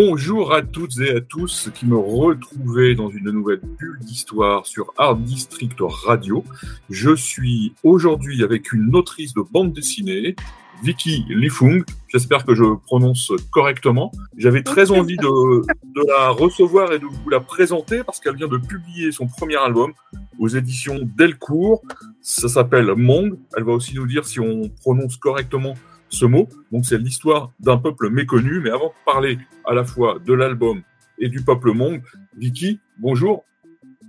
Bonjour 0.00 0.54
à 0.54 0.62
toutes 0.62 0.96
et 1.00 1.10
à 1.16 1.20
tous 1.20 1.70
qui 1.74 1.84
me 1.84 1.96
retrouvez 1.96 2.94
dans 2.94 3.10
une 3.10 3.32
nouvelle 3.32 3.58
bulle 3.80 3.98
d'histoire 3.98 4.64
sur 4.64 4.94
Art 4.96 5.16
District 5.16 5.76
Radio. 5.80 6.44
Je 6.88 7.16
suis 7.16 7.74
aujourd'hui 7.82 8.44
avec 8.44 8.72
une 8.72 8.94
autrice 8.94 9.34
de 9.34 9.40
bande 9.40 9.72
dessinée, 9.72 10.36
Vicky 10.84 11.24
Lifung. 11.28 11.82
J'espère 12.06 12.44
que 12.44 12.54
je 12.54 12.76
prononce 12.84 13.32
correctement. 13.50 14.12
J'avais 14.36 14.62
très 14.62 14.92
envie 14.92 15.16
de, 15.16 15.62
de, 15.66 16.06
la 16.06 16.28
recevoir 16.28 16.92
et 16.92 17.00
de 17.00 17.04
vous 17.04 17.28
la 17.28 17.40
présenter 17.40 18.04
parce 18.04 18.20
qu'elle 18.20 18.36
vient 18.36 18.46
de 18.46 18.58
publier 18.58 19.10
son 19.10 19.26
premier 19.26 19.56
album 19.56 19.94
aux 20.38 20.46
éditions 20.46 21.00
Delcourt. 21.16 21.82
Ça 22.22 22.48
s'appelle 22.48 22.92
Mong. 22.94 23.36
Elle 23.56 23.64
va 23.64 23.72
aussi 23.72 23.96
nous 23.96 24.06
dire 24.06 24.24
si 24.26 24.38
on 24.38 24.68
prononce 24.80 25.16
correctement 25.16 25.74
ce 26.08 26.24
mot. 26.24 26.48
Donc 26.72 26.86
c'est 26.86 26.98
l'histoire 26.98 27.52
d'un 27.60 27.78
peuple 27.78 28.10
méconnu. 28.10 28.60
Mais 28.60 28.70
avant 28.70 28.88
de 28.88 29.04
parler 29.04 29.38
à 29.64 29.74
la 29.74 29.84
fois 29.84 30.18
de 30.24 30.32
l'album 30.32 30.82
et 31.18 31.28
du 31.28 31.42
peuple 31.42 31.72
Mong, 31.72 32.02
Vicky, 32.36 32.80
bonjour. 32.98 33.44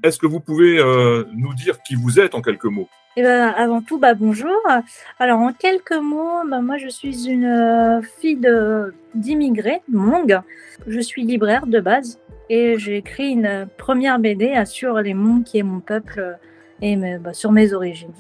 Est-ce 0.04 0.18
que 0.18 0.28
vous 0.28 0.40
pouvez 0.40 0.80
euh, 0.80 1.26
nous 1.36 1.54
dire 1.54 1.82
qui 1.84 1.96
vous 1.96 2.20
êtes 2.20 2.34
en 2.34 2.42
quelques 2.42 2.66
mots? 2.66 2.88
Eh 3.18 3.24
ben, 3.24 3.50
avant 3.50 3.82
tout, 3.82 4.00
bah, 4.00 4.14
bonjour. 4.14 4.62
Alors, 5.20 5.40
en 5.40 5.52
quelques 5.52 5.92
mots, 5.92 6.48
bah, 6.50 6.62
moi, 6.62 6.78
je 6.78 6.88
suis 6.88 7.28
une 7.28 7.44
euh, 7.44 8.02
fille 8.02 8.40
d'immigrés, 9.14 9.82
Mong. 9.90 10.40
Je 10.88 11.00
suis 11.02 11.24
libraire 11.24 11.68
de 11.68 11.82
base 11.82 12.20
et 12.50 12.78
j'ai 12.78 12.98
écrit 12.98 13.32
une 13.32 13.68
première 13.78 14.20
BD 14.20 14.64
sur 14.66 15.02
les 15.02 15.14
Mong, 15.14 15.44
qui 15.44 15.58
est 15.58 15.64
mon 15.64 15.82
peuple, 15.82 16.38
et 16.82 16.96
bah, 16.96 17.34
sur 17.34 17.52
mes 17.52 17.74
origines. 17.74 18.14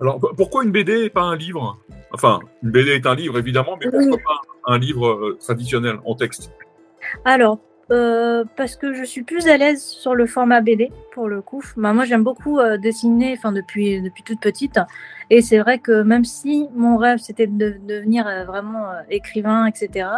Alors, 0.00 0.18
pourquoi 0.36 0.64
une 0.64 0.72
BD 0.72 1.04
et 1.04 1.10
pas 1.10 1.22
un 1.22 1.36
livre? 1.36 1.78
Enfin, 2.12 2.40
une 2.62 2.70
BD 2.70 2.92
est 2.92 3.06
un 3.06 3.14
livre, 3.14 3.38
évidemment, 3.38 3.76
mais 3.80 3.90
pourquoi 3.90 4.18
pas 4.18 4.40
un 4.66 4.78
livre 4.78 5.08
euh, 5.08 5.38
traditionnel 5.40 5.98
en 6.04 6.14
texte? 6.14 6.52
Alors, 7.24 7.58
euh, 7.90 8.44
parce 8.56 8.76
que 8.76 8.94
je 8.94 9.04
suis 9.04 9.22
plus 9.22 9.46
à 9.46 9.56
l'aise 9.56 9.82
sur 9.82 10.14
le 10.14 10.26
format 10.26 10.60
BD, 10.60 10.90
pour 11.12 11.28
le 11.28 11.42
coup. 11.42 11.62
Bah, 11.76 11.92
moi, 11.92 12.04
j'aime 12.04 12.24
beaucoup 12.24 12.58
euh, 12.58 12.76
dessiner 12.76 13.34
enfin, 13.36 13.52
depuis, 13.52 14.00
depuis 14.00 14.22
toute 14.22 14.40
petite. 14.40 14.80
Et 15.30 15.42
c'est 15.42 15.58
vrai 15.58 15.78
que 15.78 16.02
même 16.02 16.24
si 16.24 16.68
mon 16.74 16.96
rêve, 16.96 17.18
c'était 17.18 17.46
de, 17.46 17.76
devenir 17.86 18.24
vraiment 18.46 18.86
écrivain, 19.10 19.66
etc., 19.66 20.08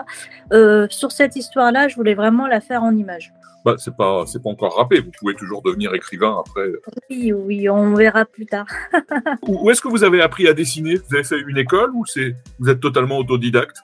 sur 0.90 1.12
cette 1.12 1.36
histoire-là, 1.36 1.88
je 1.88 1.96
voulais 1.96 2.14
vraiment 2.14 2.46
la 2.46 2.61
faire 2.61 2.83
en 2.83 2.94
images. 2.96 3.33
Bah, 3.67 3.75
c'est 3.78 3.97
pas 3.97 4.22
c'est 4.27 4.41
pas 4.41 4.50
encore 4.50 4.77
râpé. 4.77 5.00
Vous 5.00 5.11
pouvez 5.19 5.34
toujours 5.34 5.61
devenir 5.61 5.92
écrivain 5.92 6.36
après. 6.39 6.69
Oui, 7.11 7.33
oui, 7.33 7.69
on 7.69 7.95
verra 7.95 8.25
plus 8.25 8.47
tard. 8.47 8.67
où 9.42 9.69
est-ce 9.73 9.81
que 9.81 9.89
vous 9.89 10.05
avez 10.05 10.23
appris 10.23 10.47
à 10.47 10.53
dessiner? 10.53 10.95
Vous 10.95 11.17
avez 11.17 11.25
fait 11.25 11.41
une 11.41 11.58
école 11.58 11.91
ou 11.92 12.06
c'est 12.06 12.36
vous 12.61 12.70
êtes 12.70 12.78
totalement 12.78 13.19
autodidacte? 13.19 13.78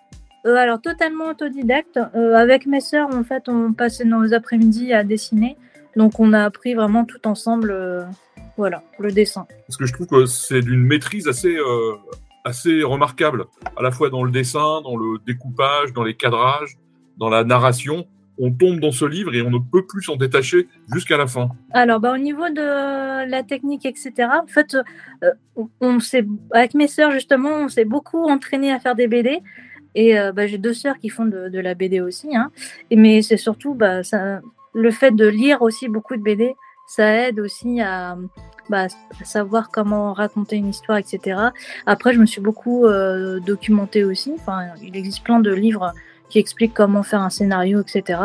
Euh, 0.46 0.54
Alors 0.54 0.80
totalement 0.80 1.30
autodidacte. 1.30 1.98
Euh, 2.14 2.36
avec 2.36 2.66
mes 2.66 2.80
sœurs, 2.80 3.08
en 3.12 3.24
fait, 3.24 3.48
on 3.48 3.72
passait 3.72 4.04
nos 4.04 4.32
après-midi 4.32 4.92
à 4.92 5.02
dessiner. 5.02 5.56
Donc 5.96 6.20
on 6.20 6.32
a 6.32 6.44
appris 6.44 6.74
vraiment 6.74 7.04
tout 7.04 7.26
ensemble, 7.26 7.72
euh, 7.72 8.04
voilà, 8.56 8.84
le 9.00 9.10
dessin. 9.10 9.48
Parce 9.66 9.78
que 9.78 9.86
je 9.86 9.92
trouve 9.94 10.06
que 10.06 10.26
c'est 10.26 10.60
d'une 10.60 10.84
maîtrise 10.84 11.26
assez 11.26 11.58
assez 12.44 12.84
remarquable, 12.84 13.46
à 13.76 13.82
la 13.82 13.90
fois 13.90 14.10
dans 14.10 14.22
le 14.22 14.30
dessin, 14.30 14.80
dans 14.82 14.96
le 14.96 15.18
découpage, 15.26 15.92
dans 15.92 16.04
les 16.04 16.14
cadrages, 16.14 16.76
dans 17.16 17.28
la 17.28 17.42
narration 17.42 18.06
on 18.38 18.50
tombe 18.50 18.80
dans 18.80 18.92
ce 18.92 19.04
livre 19.04 19.34
et 19.34 19.42
on 19.42 19.50
ne 19.50 19.58
peut 19.58 19.84
plus 19.86 20.02
s'en 20.02 20.16
détacher 20.16 20.68
jusqu'à 20.92 21.16
la 21.16 21.26
fin. 21.26 21.50
Alors, 21.72 22.00
bah, 22.00 22.12
au 22.12 22.18
niveau 22.18 22.48
de 22.48 23.28
la 23.28 23.42
technique, 23.42 23.86
etc., 23.86 24.28
en 24.42 24.46
fait, 24.46 24.76
euh, 25.22 25.30
on 25.80 25.98
avec 26.52 26.74
mes 26.74 26.88
sœurs, 26.88 27.10
justement, 27.10 27.50
on 27.50 27.68
s'est 27.68 27.84
beaucoup 27.84 28.24
entraîné 28.24 28.72
à 28.72 28.78
faire 28.78 28.94
des 28.94 29.06
BD. 29.06 29.40
Et 29.94 30.18
euh, 30.18 30.32
bah, 30.32 30.46
j'ai 30.46 30.58
deux 30.58 30.72
sœurs 30.72 30.98
qui 30.98 31.10
font 31.10 31.26
de, 31.26 31.58
la 31.58 31.74
BD 31.74 32.00
aussi. 32.00 32.34
Hein. 32.34 32.50
Mais 32.90 33.22
c'est 33.22 33.36
surtout 33.36 33.74
bah, 33.74 34.00
le 34.74 34.90
fait 34.90 35.10
de 35.10 35.26
lire 35.26 35.62
aussi 35.62 35.88
beaucoup 35.88 36.16
de 36.16 36.22
BD, 36.22 36.54
ça 36.86 37.28
aide 37.28 37.38
aussi 37.38 37.80
à, 37.80 38.16
bah, 38.68 38.86
savoir 39.24 39.70
comment 39.70 40.12
raconter 40.12 40.56
une 40.56 40.68
histoire, 40.68 40.98
etc. 40.98 41.38
Après, 41.86 42.12
je 42.14 42.18
me 42.18 42.26
suis 42.26 42.40
beaucoup 42.40 42.86
euh, 42.86 43.40
documentée 43.40 44.04
aussi. 44.04 44.32
Enfin, 44.38 44.68
il 44.82 44.96
existe 44.96 45.22
plein 45.22 45.40
de 45.40 45.52
livres 45.52 45.92
qui 46.32 46.38
explique 46.38 46.72
comment 46.72 47.02
faire 47.02 47.20
un 47.20 47.28
scénario, 47.28 47.82
etc. 47.82 48.18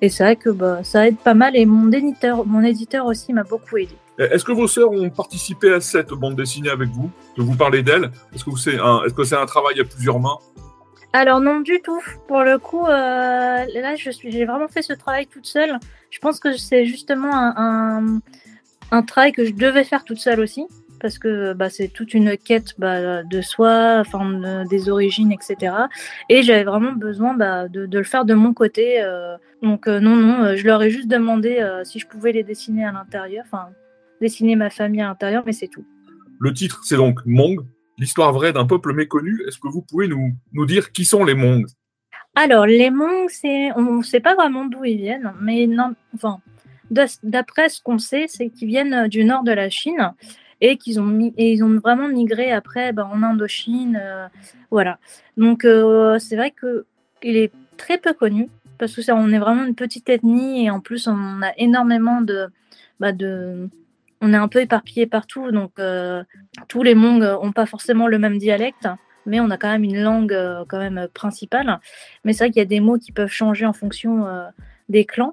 Et 0.00 0.08
c'est 0.08 0.24
vrai 0.24 0.36
que 0.36 0.48
bah, 0.48 0.82
ça 0.82 1.06
aide 1.06 1.18
pas 1.18 1.34
mal 1.34 1.54
et 1.54 1.66
mon 1.66 1.92
éditeur, 1.92 2.46
mon 2.46 2.62
éditeur 2.62 3.04
aussi 3.04 3.32
m'a 3.34 3.42
beaucoup 3.44 3.76
aidé. 3.76 3.94
Est-ce 4.18 4.44
que 4.44 4.52
vos 4.52 4.66
sœurs 4.68 4.90
ont 4.90 5.10
participé 5.10 5.72
à 5.72 5.80
cette 5.80 6.10
bande 6.10 6.34
dessinée 6.34 6.70
avec 6.70 6.88
vous 6.88 7.10
De 7.36 7.42
vous 7.42 7.54
parler 7.54 7.82
d'elle 7.82 8.10
Est-ce 8.34 8.44
que 8.44 8.56
c'est 8.56 8.78
un, 8.78 9.04
est-ce 9.04 9.12
que 9.12 9.24
c'est 9.24 9.36
un 9.36 9.46
travail 9.46 9.78
à 9.80 9.84
plusieurs 9.84 10.18
mains? 10.18 10.38
Alors 11.12 11.40
non 11.40 11.60
du 11.60 11.80
tout. 11.82 12.02
Pour 12.26 12.42
le 12.42 12.58
coup, 12.58 12.86
euh, 12.86 12.88
là 12.88 13.96
je 13.96 14.10
suis, 14.10 14.32
j'ai 14.32 14.46
vraiment 14.46 14.68
fait 14.68 14.82
ce 14.82 14.94
travail 14.94 15.26
toute 15.26 15.46
seule. 15.46 15.78
Je 16.10 16.18
pense 16.20 16.40
que 16.40 16.56
c'est 16.56 16.86
justement 16.86 17.34
un, 17.34 18.20
un 18.90 19.02
travail 19.02 19.32
que 19.32 19.44
je 19.44 19.52
devais 19.52 19.84
faire 19.84 20.04
toute 20.04 20.18
seule 20.18 20.40
aussi 20.40 20.66
parce 21.02 21.18
que 21.18 21.52
bah, 21.52 21.68
c'est 21.68 21.88
toute 21.88 22.14
une 22.14 22.38
quête 22.38 22.74
bah, 22.78 23.24
de 23.24 23.40
soi, 23.42 23.96
enfin, 23.98 24.64
des 24.70 24.88
origines, 24.88 25.32
etc. 25.32 25.74
Et 26.28 26.42
j'avais 26.42 26.62
vraiment 26.62 26.92
besoin 26.92 27.34
bah, 27.34 27.68
de, 27.68 27.88
le 27.92 28.04
faire 28.04 28.24
de 28.24 28.34
mon 28.34 28.54
côté. 28.54 29.02
Euh. 29.02 29.36
donc 29.62 29.88
euh, 29.88 29.98
non, 29.98 30.14
non, 30.14 30.44
euh, 30.44 30.56
je 30.56 30.64
leur 30.64 30.80
ai 30.82 30.90
juste 30.90 31.08
demandé 31.08 31.60
si 31.84 31.98
je 31.98 32.06
pouvais 32.06 32.30
les 32.32 32.44
dessiner 32.44 32.84
à 32.84 32.92
l'intérieur, 32.92 33.44
enfin 33.44 33.70
dessiner 34.20 34.54
ma 34.54 34.70
famille 34.70 35.02
à 35.02 35.08
l'intérieur, 35.08 35.42
mais 35.44 35.52
c'est 35.52 35.66
tout. 35.66 35.84
Le 36.38 36.52
titre, 36.52 36.80
c'est 36.84 36.96
donc 36.96 37.18
Mong, 37.26 37.60
l'histoire 37.98 38.32
vraie 38.32 38.52
d'un 38.52 38.66
peuple 38.66 38.94
méconnu. 38.94 39.42
Est-ce 39.48 39.58
que 39.58 39.68
vous 39.68 39.82
pouvez 39.82 40.06
nous, 40.06 40.32
nous 40.52 40.66
dire 40.66 40.92
qui 40.92 41.04
sont 41.04 41.24
les 41.24 41.34
Mongs? 41.34 41.66
Alors, 42.36 42.66
les 42.66 42.90
Mongs, 42.90 43.28
on 43.76 43.98
ne 43.98 44.02
sait 44.02 44.20
pas 44.20 44.36
vraiment 44.36 44.64
d'où 44.64 44.84
ils 44.84 44.96
viennent, 44.96 45.32
mais 45.40 45.66
non, 45.66 45.94
enfin, 46.14 46.40
d'après 47.22 47.68
ce 47.68 47.82
qu'on 47.82 47.98
sait, 47.98 48.26
c'est 48.28 48.50
qu'ils 48.50 48.68
viennent 48.68 49.08
du 49.08 49.24
nord 49.24 49.42
de 49.42 49.52
la 49.52 49.68
Chine 49.68 50.14
et 50.62 50.76
qu'ils 50.76 51.00
ont, 51.00 51.32
et 51.36 51.52
ils 51.52 51.64
ont 51.64 51.78
vraiment 51.80 52.08
migré 52.08 52.52
après 52.52 52.92
bah, 52.92 53.10
en 53.12 53.22
Indochine. 53.22 54.00
Euh, 54.00 54.28
voilà. 54.70 54.98
Donc, 55.36 55.64
euh, 55.64 56.18
c'est 56.20 56.36
vrai 56.36 56.52
qu'il 56.52 57.36
est 57.36 57.52
très 57.76 57.98
peu 57.98 58.14
connu 58.14 58.48
parce 58.78 58.94
que 58.94 59.02
ça, 59.02 59.16
on 59.16 59.30
est 59.32 59.38
vraiment 59.40 59.64
une 59.64 59.74
petite 59.74 60.08
ethnie 60.08 60.64
et 60.64 60.70
en 60.70 60.80
plus, 60.80 61.08
on 61.08 61.42
a 61.42 61.52
énormément 61.58 62.22
de. 62.22 62.46
Bah, 63.00 63.12
de 63.12 63.68
on 64.24 64.32
est 64.32 64.36
un 64.36 64.46
peu 64.46 64.60
éparpillé 64.60 65.06
partout, 65.08 65.50
donc 65.50 65.72
euh, 65.80 66.22
tous 66.68 66.84
les 66.84 66.94
Mongs 66.94 67.18
n'ont 67.18 67.50
pas 67.50 67.66
forcément 67.66 68.06
le 68.06 68.20
même 68.20 68.38
dialecte 68.38 68.86
mais 69.26 69.40
on 69.40 69.50
a 69.50 69.56
quand 69.56 69.70
même 69.70 69.82
une 69.82 70.00
langue 70.00 70.36
quand 70.68 70.78
même 70.78 71.08
principale. 71.12 71.80
Mais 72.24 72.32
c'est 72.32 72.44
vrai 72.44 72.50
qu'il 72.50 72.58
y 72.58 72.62
a 72.62 72.66
des 72.66 72.80
mots 72.80 72.98
qui 72.98 73.12
peuvent 73.12 73.30
changer 73.30 73.66
en 73.66 73.72
fonction 73.72 74.26
des 74.88 75.04
clans. 75.04 75.32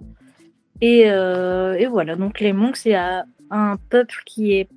Et, 0.79 1.01
et, 1.07 1.87
voilà, 1.87 2.15
donc 2.15 2.39
les 2.39 2.53
Mongs, 2.53 2.75
c'est 2.75 2.93
un 2.93 3.77
peuple 3.89 4.21
qui 4.25 4.53
est 4.53 4.69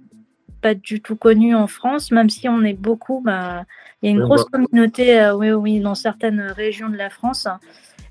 pas 0.63 0.75
du 0.75 1.03
tout 1.03 1.17
connu 1.17 1.55
en 1.55 1.67
France, 1.67 2.11
même 2.11 2.31
si 2.31 2.49
on 2.49 2.63
est 2.63 2.73
beaucoup. 2.73 3.21
Bah, 3.21 3.65
il 4.01 4.07
y 4.07 4.09
a 4.09 4.17
une 4.17 4.23
grosse 4.23 4.45
communauté, 4.45 5.21
euh, 5.21 5.37
oui, 5.37 5.51
oui, 5.51 5.81
dans 5.81 5.95
certaines 5.95 6.41
régions 6.41 6.89
de 6.89 6.97
la 6.97 7.11
France. 7.11 7.47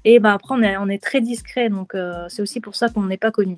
Et 0.03 0.19
bah, 0.19 0.33
après, 0.33 0.55
on 0.55 0.61
est, 0.61 0.77
on 0.77 0.89
est 0.89 1.01
très 1.01 1.21
discret, 1.21 1.69
donc 1.69 1.95
euh, 1.95 2.25
c'est 2.27 2.41
aussi 2.41 2.59
pour 2.59 2.75
ça 2.75 2.89
qu'on 2.89 3.03
n'est 3.03 3.17
pas 3.17 3.31
connu. 3.31 3.57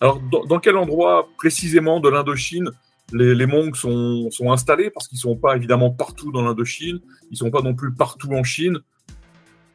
Alors, 0.00 0.20
dans, 0.48 0.58
quel 0.58 0.76
endroit 0.76 1.28
précisément 1.36 2.00
de 2.00 2.08
l'Indochine 2.08 2.70
les, 3.12 3.34
les 3.34 3.46
Mongs 3.46 3.74
sont, 3.74 4.30
sont 4.30 4.50
installés? 4.50 4.90
Parce 4.90 5.08
qu'ils 5.08 5.16
ne 5.16 5.20
sont 5.20 5.36
pas 5.36 5.56
évidemment 5.56 5.90
partout 5.90 6.32
dans 6.32 6.42
l'Indochine, 6.42 7.00
ils 7.24 7.32
ne 7.32 7.36
sont 7.36 7.50
pas 7.50 7.62
non 7.62 7.74
plus 7.74 7.92
partout 7.92 8.32
en 8.32 8.42
Chine. 8.42 8.78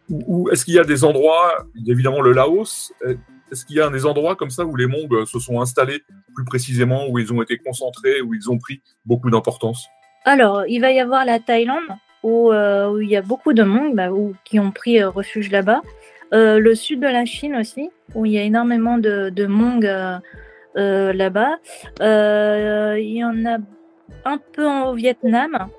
Ou, 0.09 0.49
est-ce 0.49 0.65
qu'il 0.65 0.73
y 0.73 0.79
a 0.79 0.83
des 0.83 1.03
endroits, 1.03 1.65
il 1.75 1.85
y 1.85 1.89
a 1.89 1.93
évidemment 1.93 2.21
le 2.21 2.31
Laos, 2.31 2.93
est-ce 3.51 3.65
qu'il 3.65 3.77
y 3.77 3.81
a 3.81 3.89
des 3.89 4.05
endroits 4.05 4.35
comme 4.35 4.49
ça 4.49 4.65
où 4.65 4.75
les 4.75 4.87
Mongs 4.87 5.07
euh, 5.11 5.25
se 5.25 5.39
sont 5.39 5.61
installés 5.61 6.03
plus 6.35 6.45
précisément, 6.45 7.07
où 7.09 7.19
ils 7.19 7.33
ont 7.33 7.41
été 7.41 7.57
concentrés, 7.57 8.21
où 8.21 8.33
ils 8.33 8.49
ont 8.49 8.57
pris 8.57 8.81
beaucoup 9.05 9.29
d'importance? 9.29 9.87
Alors, 10.25 10.65
il 10.67 10.79
va 10.81 10.91
y 10.91 10.99
avoir 10.99 11.25
la 11.25 11.39
Thaïlande, 11.39 11.87
où, 12.23 12.51
euh, 12.51 12.99
il 13.01 13.09
y 13.09 13.15
a 13.15 13.21
beaucoup 13.21 13.53
de 13.53 13.63
Mongs 13.63 13.93
bah, 13.95 14.09
qui 14.43 14.59
ont 14.59 14.71
pris 14.71 15.01
euh, 15.01 15.09
refuge 15.09 15.51
là-bas. 15.51 15.81
le 16.31 16.75
sud 16.75 16.99
de 16.99 17.07
la 17.07 17.25
Chine 17.25 17.55
aussi, 17.55 17.89
où 18.15 18.25
il 18.25 18.33
y 18.33 18.37
a 18.37 18.43
énormément 18.43 18.97
de, 18.97 19.29
de 19.29 19.45
là-bas. 21.11 21.57
il 22.97 23.17
y 23.17 23.23
en 23.23 23.45
a 23.45 23.57
un 24.25 24.37
peu 24.37 24.65
au 24.65 24.93
Vietnam, 24.93 25.69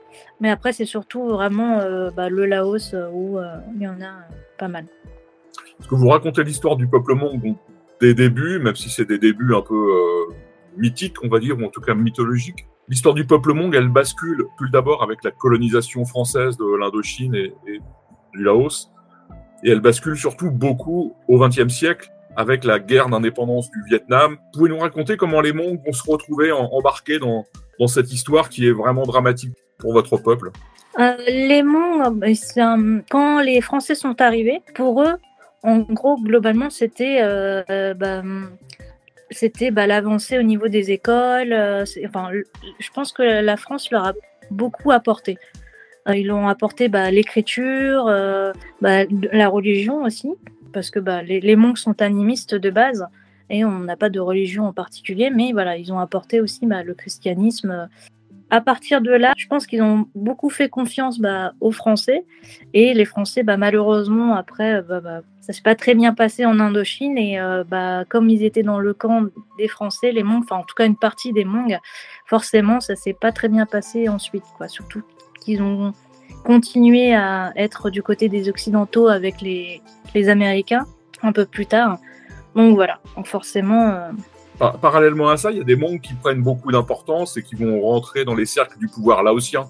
mais 0.40 0.50
après, 0.50 0.72
c'est 0.72 0.86
surtout 0.86 1.28
vraiment 1.28 1.78
bah, 2.16 2.30
le 2.30 2.46
Laos 2.46 2.94
où 3.12 3.38
il 3.74 3.82
y 3.82 3.86
en 3.86 4.00
a 4.00 4.24
pas 4.56 4.68
mal 4.68 4.86
que 5.86 5.94
vous 5.94 6.08
racontez 6.08 6.42
l'histoire 6.42 6.76
du 6.76 6.88
peuple 6.88 7.14
mong 7.14 7.54
des 8.00 8.14
débuts, 8.14 8.58
même 8.58 8.76
si 8.76 8.90
c'est 8.90 9.04
des 9.04 9.18
débuts 9.18 9.54
un 9.54 9.62
peu 9.62 9.74
euh, 9.74 10.34
mythiques, 10.76 11.22
on 11.22 11.28
va 11.28 11.38
dire, 11.38 11.58
ou 11.58 11.64
en 11.64 11.68
tout 11.68 11.80
cas 11.80 11.94
mythologiques. 11.94 12.66
L'histoire 12.88 13.14
du 13.14 13.26
peuple 13.26 13.52
mong, 13.52 13.74
elle 13.74 13.88
bascule 13.88 14.44
plus 14.56 14.70
d'abord 14.70 15.02
avec 15.02 15.22
la 15.24 15.30
colonisation 15.30 16.04
française 16.04 16.56
de 16.56 16.76
l'Indochine 16.76 17.34
et, 17.34 17.52
du 18.34 18.42
Laos, 18.42 18.90
et 19.64 19.70
elle 19.70 19.80
bascule 19.80 20.16
surtout 20.16 20.50
beaucoup 20.50 21.14
au 21.28 21.38
XXe 21.38 21.68
siècle 21.68 22.10
avec 22.36 22.64
la 22.64 22.78
guerre 22.78 23.08
d'indépendance 23.08 23.70
du 23.70 23.82
Vietnam. 23.88 24.38
Pouvez-nous 24.52 24.78
raconter 24.78 25.16
comment 25.16 25.40
les 25.40 25.52
Mongs 25.52 25.80
vont 25.84 25.92
se 25.92 26.08
retrouver 26.08 26.52
embarqués 26.52 27.18
dans, 27.18 27.44
cette 27.88 28.12
histoire 28.12 28.48
qui 28.48 28.66
est 28.66 28.72
vraiment 28.72 29.02
dramatique 29.02 29.54
pour 29.78 29.92
votre 29.92 30.16
peuple? 30.16 30.50
Euh, 30.98 31.16
Les 31.26 31.62
Mongs, 31.62 32.22
quand 33.10 33.40
les 33.40 33.60
Français 33.60 33.94
sont 33.94 34.20
arrivés, 34.20 34.62
pour 34.74 35.02
eux, 35.02 35.16
en 35.62 35.78
gros, 35.80 36.16
globalement, 36.16 36.70
c'était 36.70 37.20
euh, 37.20 37.62
euh, 37.70 37.94
bah, 37.94 38.22
c'était 39.30 39.70
bah, 39.70 39.86
l'avancée 39.86 40.38
au 40.38 40.42
niveau 40.42 40.68
des 40.68 40.90
écoles. 40.90 41.52
enfin, 42.06 42.30
je 42.78 42.90
pense 42.94 43.12
que 43.12 43.22
la 43.22 43.56
France 43.56 43.90
leur 43.90 44.06
a 44.06 44.12
beaucoup 44.50 44.92
apporté. 44.92 45.38
Ils 46.06 46.32
ont 46.32 46.48
apporté 46.48 46.88
bah, 46.88 47.10
l'écriture, 47.10 48.06
bah, 48.80 49.04
la 49.10 49.48
religion 49.48 50.04
aussi 50.04 50.32
parce 50.72 50.90
que 50.90 51.00
bah, 51.00 51.22
les, 51.22 51.40
les 51.40 51.56
monks 51.56 51.78
sont 51.78 52.00
animistes 52.02 52.54
de 52.54 52.70
base 52.70 53.06
et 53.50 53.64
on 53.64 53.80
n'a 53.80 53.96
pas 53.96 54.10
de 54.10 54.20
religion 54.20 54.66
en 54.66 54.72
particulier, 54.72 55.30
mais 55.30 55.52
voilà, 55.52 55.76
ils 55.76 55.92
ont 55.92 55.98
apporté 55.98 56.40
aussi 56.40 56.66
bah, 56.66 56.82
le 56.82 56.94
christianisme. 56.94 57.88
À 58.50 58.62
partir 58.62 59.02
de 59.02 59.10
là, 59.10 59.34
je 59.36 59.46
pense 59.46 59.66
qu'ils 59.66 59.82
ont 59.82 60.06
beaucoup 60.14 60.48
fait 60.48 60.70
confiance 60.70 61.18
bah, 61.18 61.52
aux 61.60 61.70
Français 61.70 62.24
et 62.72 62.94
les 62.94 63.04
Français, 63.04 63.42
bah, 63.42 63.58
malheureusement, 63.58 64.34
après, 64.34 64.80
bah, 64.82 65.00
bah, 65.00 65.20
ça 65.40 65.52
s'est 65.52 65.62
pas 65.62 65.74
très 65.74 65.94
bien 65.94 66.14
passé 66.14 66.46
en 66.46 66.58
Indochine 66.58 67.18
et 67.18 67.38
euh, 67.38 67.62
bah, 67.64 68.04
comme 68.08 68.30
ils 68.30 68.42
étaient 68.44 68.62
dans 68.62 68.78
le 68.78 68.94
camp 68.94 69.24
des 69.58 69.68
Français, 69.68 70.12
les 70.12 70.22
Mongs, 70.22 70.42
enfin 70.44 70.56
en 70.56 70.62
tout 70.62 70.74
cas 70.74 70.86
une 70.86 70.96
partie 70.96 71.32
des 71.32 71.44
Mongs, 71.44 71.78
forcément, 72.26 72.80
ça 72.80 72.96
s'est 72.96 73.12
pas 73.12 73.32
très 73.32 73.48
bien 73.48 73.66
passé 73.66 74.08
ensuite. 74.08 74.44
Surtout 74.68 75.02
qu'ils 75.40 75.62
ont 75.62 75.92
continué 76.44 77.14
à 77.14 77.52
être 77.56 77.90
du 77.90 78.02
côté 78.02 78.30
des 78.30 78.48
Occidentaux 78.48 79.08
avec 79.08 79.42
les, 79.42 79.82
les 80.14 80.28
Américains 80.30 80.86
un 81.22 81.32
peu 81.32 81.44
plus 81.44 81.66
tard. 81.66 81.98
Donc 82.54 82.74
voilà, 82.74 83.00
donc 83.14 83.26
forcément. 83.26 83.88
Euh, 83.88 84.10
parallèlement 84.58 85.28
à 85.28 85.36
ça, 85.36 85.50
il 85.50 85.58
y 85.58 85.60
a 85.60 85.64
des 85.64 85.76
mondes 85.76 86.00
qui 86.00 86.14
prennent 86.14 86.42
beaucoup 86.42 86.72
d'importance 86.72 87.36
et 87.36 87.42
qui 87.42 87.54
vont 87.54 87.80
rentrer 87.80 88.24
dans 88.24 88.34
les 88.34 88.46
cercles 88.46 88.78
du 88.78 88.88
pouvoir 88.88 89.22
laotien. 89.22 89.66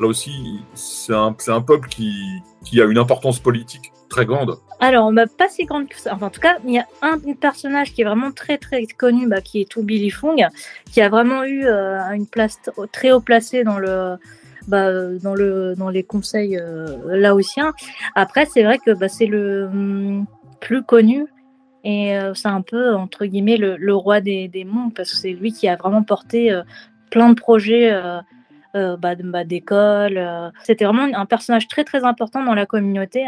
Là 0.00 0.06
aussi, 0.06 0.60
c'est 0.74 1.12
un, 1.12 1.60
peuple 1.60 1.88
qui, 1.90 2.80
a 2.80 2.84
une 2.84 2.96
importance 2.96 3.38
politique 3.38 3.92
très 4.08 4.24
grande. 4.24 4.56
Alors, 4.80 5.12
bah, 5.12 5.24
pas 5.26 5.50
si 5.50 5.66
grande 5.66 5.88
que 5.88 5.98
ça. 5.98 6.14
Enfin, 6.14 6.26
en 6.26 6.30
tout 6.30 6.40
cas, 6.40 6.56
il 6.64 6.72
y 6.72 6.78
a 6.78 6.86
un, 7.02 7.18
personnage 7.34 7.92
qui 7.92 8.00
est 8.00 8.04
vraiment 8.06 8.32
très 8.32 8.56
très 8.56 8.86
connu, 8.86 9.28
bah, 9.28 9.42
qui 9.42 9.60
est 9.60 9.70
Toubi 9.70 10.08
Fong, 10.08 10.42
qui 10.90 11.02
a 11.02 11.10
vraiment 11.10 11.44
eu 11.44 11.66
euh, 11.66 12.00
une 12.14 12.26
place 12.26 12.58
très 12.92 13.12
haut 13.12 13.20
placée 13.20 13.62
bah, 13.62 13.74
dans, 15.22 15.34
le, 15.34 15.74
dans 15.76 15.90
les 15.90 16.02
conseils 16.02 16.56
euh, 16.58 16.86
laotiens. 17.04 17.74
Après, 18.14 18.46
c'est 18.46 18.62
vrai 18.62 18.78
que 18.78 18.92
c'est 19.06 19.26
le 19.26 19.66
hum, 19.66 20.24
plus 20.60 20.82
connu 20.82 21.26
et 21.84 22.16
euh, 22.16 22.34
c'est 22.34 22.48
un 22.48 22.62
peu, 22.62 22.94
entre 22.94 23.26
guillemets, 23.26 23.56
le, 23.56 23.94
roi 23.94 24.20
des, 24.20 24.48
des 24.48 24.64
mondes 24.64 24.94
parce 24.94 25.10
que 25.10 25.16
c'est 25.16 25.32
lui 25.32 25.52
qui 25.52 25.68
a 25.68 25.76
vraiment 25.76 26.02
porté 26.02 26.52
euh, 26.52 26.62
plein 27.10 27.30
de 27.30 27.34
projets 27.34 27.90
bah, 28.74 29.14
bah, 29.16 29.44
d'école. 29.44 30.52
C'était 30.62 30.84
vraiment 30.84 31.08
un 31.12 31.26
personnage 31.26 31.66
très 31.66 31.84
très 31.84 32.04
important 32.04 32.44
dans 32.44 32.54
la 32.54 32.66
communauté. 32.66 33.26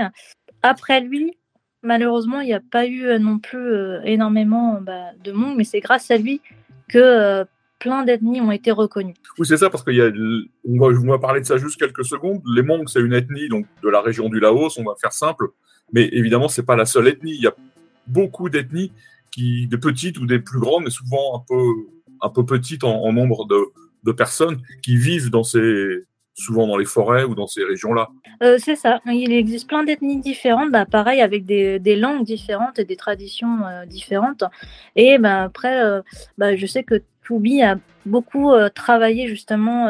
Après 0.62 1.00
lui, 1.00 1.36
malheureusement, 1.82 2.40
il 2.40 2.46
n'y 2.46 2.54
a 2.54 2.60
pas 2.60 2.86
eu 2.86 3.18
non 3.18 3.38
plus 3.38 3.96
énormément 4.04 4.80
bah, 4.80 5.10
de 5.24 5.32
monde, 5.32 5.56
mais 5.56 5.64
c'est 5.64 5.80
grâce 5.80 6.10
à 6.12 6.16
lui 6.16 6.40
que 6.88 7.44
plein 7.82 8.04
d'ethnies 8.04 8.40
ont 8.40 8.52
été 8.52 8.70
reconnues. 8.70 9.14
Oui, 9.38 9.46
c'est 9.46 9.56
ça, 9.56 9.68
parce 9.68 9.82
qu'il 9.82 9.96
y 9.96 10.00
a, 10.00 10.10
on 10.68 11.10
va, 11.10 11.18
parler 11.18 11.40
de 11.40 11.46
ça 11.46 11.56
juste 11.56 11.80
quelques 11.80 12.04
secondes. 12.04 12.40
Les 12.54 12.62
Mongs, 12.62 12.86
c'est 12.86 13.00
une 13.00 13.12
ethnie 13.12 13.48
donc 13.48 13.66
de 13.82 13.88
la 13.88 14.00
région 14.00 14.28
du 14.28 14.38
Laos, 14.38 14.78
on 14.78 14.84
va 14.84 14.94
faire 15.00 15.12
simple, 15.12 15.48
mais 15.92 16.08
évidemment, 16.12 16.46
c'est 16.46 16.62
pas 16.62 16.76
la 16.76 16.84
seule 16.84 17.08
ethnie. 17.08 17.34
Il 17.34 17.42
y 17.42 17.48
a 17.48 17.54
beaucoup 18.06 18.48
d'ethnies 18.48 18.92
qui, 19.30 19.66
des 19.66 19.78
petites 19.78 20.18
ou 20.18 20.26
des 20.26 20.38
plus 20.38 20.60
grandes, 20.60 20.84
mais 20.84 20.90
souvent 20.90 21.36
un 21.36 21.44
peu, 21.46 21.62
un 22.20 22.28
peu 22.28 22.44
petites 22.44 22.84
en, 22.84 23.12
nombre 23.12 23.46
de, 23.46 23.58
de, 24.04 24.12
personnes 24.12 24.60
qui 24.82 24.96
vivent 24.96 25.30
dans 25.30 25.42
ces, 25.42 26.04
souvent 26.34 26.66
dans 26.66 26.76
les 26.76 26.84
forêts 26.84 27.24
ou 27.24 27.34
dans 27.34 27.46
ces 27.46 27.64
régions-là. 27.64 28.08
Euh, 28.42 28.58
c'est 28.58 28.76
ça. 28.76 29.00
Il 29.06 29.32
existe 29.32 29.68
plein 29.68 29.84
d'ethnies 29.84 30.20
différentes, 30.20 30.70
bah, 30.70 30.86
pareil 30.86 31.20
avec 31.20 31.44
des, 31.44 31.78
des, 31.78 31.96
langues 31.96 32.24
différentes 32.24 32.78
et 32.78 32.84
des 32.84 32.96
traditions 32.96 33.64
euh, 33.66 33.86
différentes. 33.86 34.44
Et 34.96 35.18
bah, 35.18 35.42
après, 35.42 35.82
euh, 35.82 36.02
bah, 36.38 36.56
je 36.56 36.66
sais 36.66 36.84
que 36.84 37.02
Toubi 37.24 37.62
a 37.62 37.78
beaucoup 38.04 38.52
euh, 38.52 38.68
travaillé 38.68 39.28
justement 39.28 39.88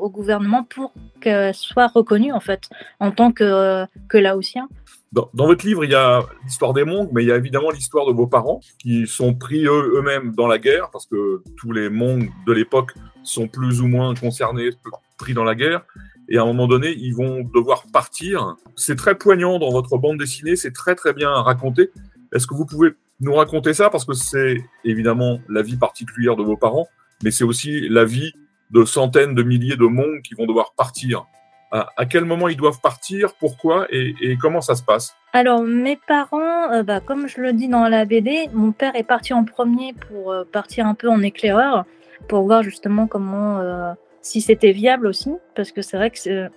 au 0.00 0.08
gouvernement 0.08 0.64
pour 0.64 0.92
qu'elle 1.20 1.54
soit 1.54 1.88
reconnue 1.88 2.32
en 2.32 2.40
fait 2.40 2.68
en 2.98 3.10
tant 3.10 3.32
que, 3.32 3.44
euh, 3.44 3.86
que 4.08 4.18
laotien. 4.18 4.68
Dans, 5.12 5.28
votre 5.34 5.66
livre, 5.66 5.84
il 5.84 5.90
y 5.90 5.96
a 5.96 6.22
l'histoire 6.44 6.72
des 6.72 6.84
Mongs, 6.84 7.08
mais 7.12 7.24
il 7.24 7.28
y 7.28 7.32
a 7.32 7.36
évidemment 7.36 7.70
l'histoire 7.70 8.06
de 8.06 8.12
vos 8.12 8.28
parents 8.28 8.60
qui 8.78 9.08
sont 9.08 9.34
pris 9.34 9.64
eux-mêmes 9.66 10.32
dans 10.36 10.46
la 10.46 10.58
guerre, 10.58 10.88
parce 10.92 11.06
que 11.06 11.42
tous 11.56 11.72
les 11.72 11.90
Mongs 11.90 12.28
de 12.46 12.52
l'époque 12.52 12.92
sont 13.24 13.48
plus 13.48 13.80
ou 13.80 13.88
moins 13.88 14.14
concernés, 14.14 14.70
pris 15.18 15.34
dans 15.34 15.42
la 15.42 15.56
guerre. 15.56 15.84
Et 16.28 16.38
à 16.38 16.42
un 16.42 16.46
moment 16.46 16.68
donné, 16.68 16.94
ils 16.96 17.12
vont 17.12 17.42
devoir 17.42 17.86
partir. 17.92 18.54
C'est 18.76 18.94
très 18.94 19.16
poignant 19.16 19.58
dans 19.58 19.72
votre 19.72 19.98
bande 19.98 20.16
dessinée, 20.16 20.54
c'est 20.54 20.70
très 20.70 20.94
très 20.94 21.12
bien 21.12 21.32
raconté. 21.32 21.90
Est-ce 22.32 22.46
que 22.46 22.54
vous 22.54 22.64
pouvez 22.64 22.90
nous 23.18 23.34
raconter 23.34 23.74
ça? 23.74 23.90
Parce 23.90 24.04
que 24.04 24.14
c'est 24.14 24.64
évidemment 24.84 25.40
la 25.48 25.62
vie 25.62 25.76
particulière 25.76 26.36
de 26.36 26.44
vos 26.44 26.56
parents, 26.56 26.86
mais 27.24 27.32
c'est 27.32 27.42
aussi 27.42 27.88
la 27.88 28.04
vie 28.04 28.32
de 28.70 28.84
centaines 28.84 29.34
de 29.34 29.42
milliers 29.42 29.76
de 29.76 29.86
mondes 29.86 30.22
qui 30.22 30.34
vont 30.34 30.46
devoir 30.46 30.72
partir. 30.76 31.26
À, 31.72 32.04
quel 32.04 32.24
moment 32.24 32.48
ils 32.48 32.56
doivent 32.56 32.80
partir, 32.80 33.34
pourquoi 33.34 33.86
et, 33.90 34.36
comment 34.40 34.60
ça 34.60 34.74
se 34.74 34.82
passe 34.82 35.14
Alors 35.32 35.62
mes 35.62 35.96
parents, 35.96 36.72
euh, 36.72 36.82
bah, 36.82 36.98
comme 36.98 37.28
je 37.28 37.40
le 37.40 37.52
dis 37.52 37.68
dans 37.68 37.88
la 37.88 38.04
BD, 38.04 38.48
mon 38.52 38.72
père 38.72 38.96
est 38.96 39.04
parti 39.04 39.32
en 39.32 39.44
premier 39.44 39.92
pour 39.92 40.32
euh, 40.32 40.42
partir 40.50 40.86
un 40.86 40.94
peu 40.94 41.08
en 41.08 41.22
éclaireur, 41.22 41.84
pour 42.28 42.42
voir 42.42 42.64
justement 42.64 43.06
comment, 43.06 43.58
euh, 43.58 43.92
si 44.20 44.40
c'était 44.40 44.72
viable 44.72 45.06
aussi, 45.06 45.30
parce 45.54 45.70
que 45.70 45.80
c'est 45.80 45.96
vrai 45.96 46.10
que 46.10 46.48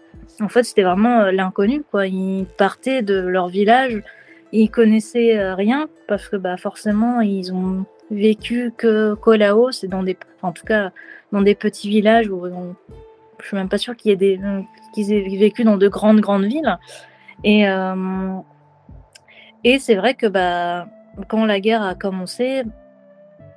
en 0.42 0.50
fait 0.50 0.64
c'était 0.64 0.82
vraiment 0.82 1.26
l'inconnu. 1.26 1.84
Ils 1.94 2.48
partaient 2.58 3.04
de 3.04 3.20
leur 3.20 3.50
village 3.50 4.02
ils 4.56 4.70
connaissaient 4.70 5.54
rien 5.54 5.90
parce 6.08 6.30
que 6.30 6.36
bah, 6.36 6.58
forcément, 6.58 7.22
ils 7.22 7.52
ont 7.52 7.86
vécu 8.12 8.72
que 8.78 9.16
qu'au 9.16 9.34
Laos, 9.34 9.84
dans 9.86 10.04
des, 10.04 10.16
en 10.44 10.52
tout 10.52 10.64
cas 10.64 10.92
dans 11.32 11.42
des 11.42 11.56
petits 11.56 11.90
villages 11.90 12.30
où 12.30 12.46
je 13.44 13.50
suis 13.50 13.58
même 13.58 13.70
pas 13.70 13.78
sûre 13.78 13.96
qu'il 13.96 14.10
y 14.10 14.14
ait 14.14 14.18
des, 14.18 14.40
qu'ils 14.94 15.12
aient 15.12 15.38
vécu 15.38 15.64
dans 15.64 15.78
de 15.78 15.88
grandes 15.88 16.22
grandes 16.22 16.46
villes. 16.46 16.78
Et 17.44 17.68
euh, 17.68 18.38
et 19.64 19.80
c'est 19.80 19.96
vrai 19.96 20.14
que 20.14 20.28
bah 20.28 20.88
quand 21.28 21.46
la 21.46 21.60
guerre 21.60 21.84
a 21.84 21.94
commencé, 21.94 22.64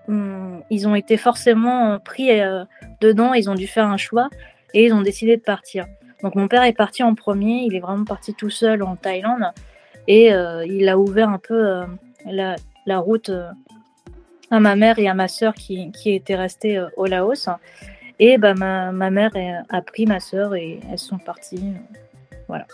hum, 0.08 0.62
ils 0.70 0.88
ont 0.88 0.94
été 0.94 1.16
forcément 1.16 1.98
pris 2.00 2.40
euh, 2.40 2.64
dedans. 3.00 3.32
Ils 3.32 3.48
ont 3.48 3.54
dû 3.54 3.66
faire 3.66 3.86
un 3.86 3.96
choix 3.96 4.28
et 4.74 4.86
ils 4.86 4.92
ont 4.92 5.02
décidé 5.02 5.36
de 5.36 5.42
partir. 5.42 5.86
Donc 6.22 6.34
mon 6.34 6.48
père 6.48 6.64
est 6.64 6.72
parti 6.72 7.02
en 7.02 7.14
premier. 7.14 7.62
Il 7.64 7.76
est 7.76 7.80
vraiment 7.80 8.04
parti 8.04 8.34
tout 8.34 8.50
seul 8.50 8.82
en 8.82 8.96
Thaïlande. 8.96 9.52
Et 10.08 10.32
euh, 10.32 10.64
il 10.66 10.88
a 10.88 10.98
ouvert 10.98 11.28
un 11.28 11.38
peu 11.38 11.82
la, 12.24 12.56
la, 12.86 12.98
route 12.98 13.30
à 14.50 14.60
ma 14.60 14.76
mère 14.76 14.98
et 14.98 15.08
à 15.08 15.14
ma 15.14 15.28
sœur 15.28 15.54
qui, 15.54 15.90
qui 15.92 16.12
étaient 16.12 16.36
restées 16.36 16.84
au 16.96 17.06
Laos. 17.06 17.48
Et 18.18 18.38
bah, 18.38 18.54
ma, 18.54 18.92
ma 18.92 19.10
mère 19.10 19.32
a 19.68 19.82
pris 19.82 20.06
ma 20.06 20.20
sœur 20.20 20.54
et 20.54 20.80
elles 20.90 20.98
sont 20.98 21.18
parties. 21.18 21.72
voilà. 22.48 22.66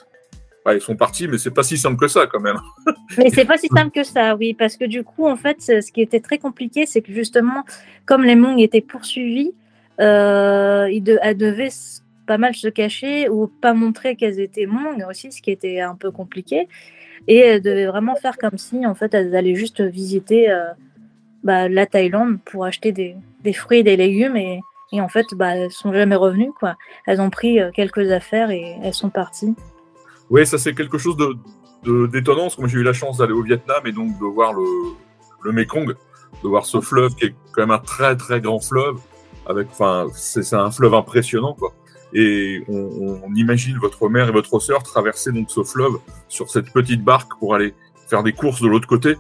ils 0.73 0.81
sont 0.81 0.97
partis, 0.97 1.27
mais 1.27 1.39
c'est 1.39 1.51
pas 1.51 1.63
si 1.63 1.77
simple 1.77 1.99
que 1.99 2.09
ça 2.09 2.27
quand 2.27 2.41
même. 2.41 2.59
mais 3.19 3.31
c'est 3.31 3.45
pas 3.45 3.59
si 3.59 3.69
simple 3.69 3.91
que 3.91 4.05
ça, 4.05 4.37
oui, 4.37 4.55
parce 4.55 4.77
que 4.77 4.85
du 4.85 5.03
coup, 5.03 5.27
en 5.27 5.37
fait, 5.37 5.61
ce 5.61 5.91
qui 5.91 6.01
était 6.01 6.21
très 6.21 6.39
compliqué, 6.39 6.87
c'est 6.87 7.03
que 7.03 7.13
justement, 7.13 7.65
comme 8.07 8.23
les 8.23 8.37
Mongs 8.37 8.59
étaient 8.59 8.81
poursuivis, 8.81 9.53
euh, 10.01 11.01
de, 11.01 11.19
elles 11.23 11.37
devaient 11.37 11.69
pas 12.27 12.39
mal 12.39 12.55
se 12.55 12.69
cacher 12.69 13.29
ou 13.29 13.49
pas 13.49 13.75
montrer 13.75 14.15
qu'elles 14.17 14.39
étaient 14.39 14.67
Mongs 14.67 15.05
aussi, 15.09 15.33
ce 15.33 15.43
qui 15.43 15.51
était 15.51 15.81
un 15.81 15.97
peu 15.97 16.11
compliqué 16.11 16.69
et 17.29 17.37
elles 17.37 17.63
devaient 17.63 17.87
vraiment 17.87 18.17
faire 18.17 18.37
comme 18.37 18.59
si 18.59 18.87
en 18.87 18.95
fait 18.95 19.15
elles 19.15 19.35
allaient 19.35 19.55
juste 19.55 19.81
visiter 19.81 20.51
euh, 20.51 20.65
bah, 21.43 21.69
la 21.69 21.87
Thaïlande 21.87 22.39
pour 22.45 22.65
acheter 22.65 22.93
des, 22.93 23.17
des, 23.43 23.53
fruits 23.53 23.79
et 23.79 23.83
des 23.83 23.97
légumes 23.97 24.37
et, 24.37 24.61
et 24.93 25.01
en 25.01 25.09
fait 25.09 25.35
bah, 25.35 25.57
elles 25.57 25.73
sont 25.73 25.93
jamais 25.93 26.17
revenues 26.17 26.53
quoi. 26.59 26.77
Elles 27.07 27.21
ont 27.21 27.31
pris 27.31 27.61
euh, 27.61 27.71
quelques 27.73 28.11
affaires 28.11 28.51
et 28.51 28.77
elles 28.83 28.95
sont 28.95 29.11
parties. 29.11 29.55
Oui, 30.31 30.47
ça 30.47 30.59
c'est 30.59 30.75
quelque 30.75 30.99
chose 30.99 31.17
d'étonnant 31.85 32.43
parce 32.43 32.59
moi 32.59 32.69
j'ai 32.69 32.79
eu 32.79 32.83
la 32.85 32.93
chance 32.93 33.19
d'aller 33.19 33.33
au 33.33 33.43
Vietnam 33.43 33.83
et 33.87 33.93
donc 33.93 34.19
de 34.19 34.25
voir 34.25 34.53
le, 34.53 34.65
le 35.43 35.53
Mekong, 35.53 35.95
de 36.43 36.49
voir 36.49 36.65
ce 36.65 36.81
fleuve 36.81 37.15
qui 37.15 37.27
est 37.27 37.35
quand 37.53 37.63
même 37.63 37.73
un 37.73 37.79
très 37.79 38.17
très 38.17 38.41
grand 38.41 38.61
fleuve 38.61 38.99
avec 39.47 39.69
enfin 39.71 40.07
c'est 40.15 40.55
un 40.55 40.71
fleuve 40.71 40.95
impressionnant 40.95 41.55
quoi 41.55 41.73
et 42.15 42.63
on, 42.69 43.23
on, 43.25 43.35
imagine 43.35 43.79
votre 43.79 44.09
mère 44.09 44.29
et 44.29 44.33
votre 44.33 44.61
sœur 44.61 44.83
traverser 44.83 45.33
donc 45.33 45.51
ce 45.51 45.63
fleuve 45.63 45.95
sur 46.29 46.51
cette 46.51 46.71
petite 46.71 47.03
barque 47.03 47.39
pour 47.39 47.55
aller 47.55 47.75
faire 48.09 48.23
des 48.23 48.33
courses 48.33 48.61
de 48.61 48.69
l'autre 48.69 48.87
côté. 48.87 49.17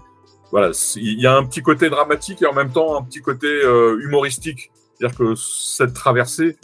voilà, 0.50 0.73
il 0.97 1.19
y 1.19 1.26
a 1.26 1.35
un 1.35 1.45
petit 1.45 1.62
côté 1.62 1.88
dramatique 1.88 2.43
et 2.43 2.47
en 2.47 2.52
même 2.52 2.71
temps 2.71 2.97
un 2.97 3.02
petit 3.02 3.23
côté 3.23 3.47
euh, 3.47 3.99
humoristique. 4.05 4.71
C'est-à-dire 5.03 5.19
que 5.19 5.35
cette 5.35 5.95
traversée, 5.95 6.57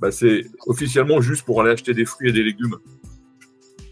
bah, 0.00 0.10
c'est 0.10 0.44
officiellement 0.66 1.20
juste 1.20 1.44
pour 1.44 1.60
aller 1.60 1.72
acheter 1.72 1.92
des 1.92 2.06
fruits 2.06 2.30
et 2.30 2.32
des 2.32 2.42
légumes. 2.42 2.76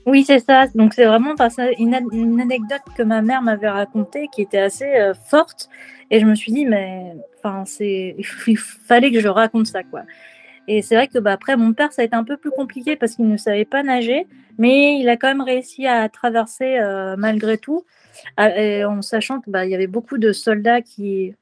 Oui, 0.07 0.25
c'est 0.25 0.39
ça. 0.39 0.67
Donc 0.75 0.95
c'est 0.95 1.05
vraiment 1.05 1.35
une, 1.79 1.95
anecdote 2.41 2.81
que 2.97 3.03
ma 3.03 3.21
mère 3.21 3.43
m'avait 3.43 3.69
racontée 3.69 4.29
qui 4.35 4.41
était 4.41 4.61
assez 4.61 4.87
euh, 4.87 5.13
forte. 5.13 5.69
Et 6.11 6.21
je 6.21 6.25
me 6.25 6.35
suis 6.35 6.53
dit, 6.53 6.65
mais 6.65 7.17
il 7.81 8.57
fallait 8.57 9.13
que 9.13 9.21
je 9.21 9.29
raconte 9.29 9.67
ça, 9.67 9.83
quoi. 9.83 10.05
Et 10.69 10.81
c'est 10.81 10.95
vrai 10.95 11.09
que 11.09 11.19
bah, 11.19 11.33
après, 11.33 11.59
mon 11.59 11.75
père, 11.75 11.93
ça 11.93 12.01
a 12.01 12.07
été 12.07 12.17
un 12.17 12.25
peu 12.25 12.39
plus 12.39 12.53
compliqué 12.53 12.97
parce 12.97 13.17
qu'il 13.17 13.29
ne 13.29 13.37
savait 13.37 13.67
pas 13.67 13.83
nager, 13.83 14.27
mais 14.57 14.99
il 14.99 15.09
a 15.11 15.19
quand 15.19 15.29
même 15.29 15.43
réussi 15.43 15.87
à 15.87 16.09
traverser 16.09 16.79
euh, 16.79 17.15
malgré 17.19 17.59
tout, 17.59 17.85
en 18.39 19.03
sachant 19.03 19.43
qu'il 19.43 19.53
bah, 19.53 19.67
y 19.67 19.75
avait 19.75 19.87
beaucoup 19.87 20.17
de 20.17 20.33
soldats 20.33 20.81
qui 20.81 21.35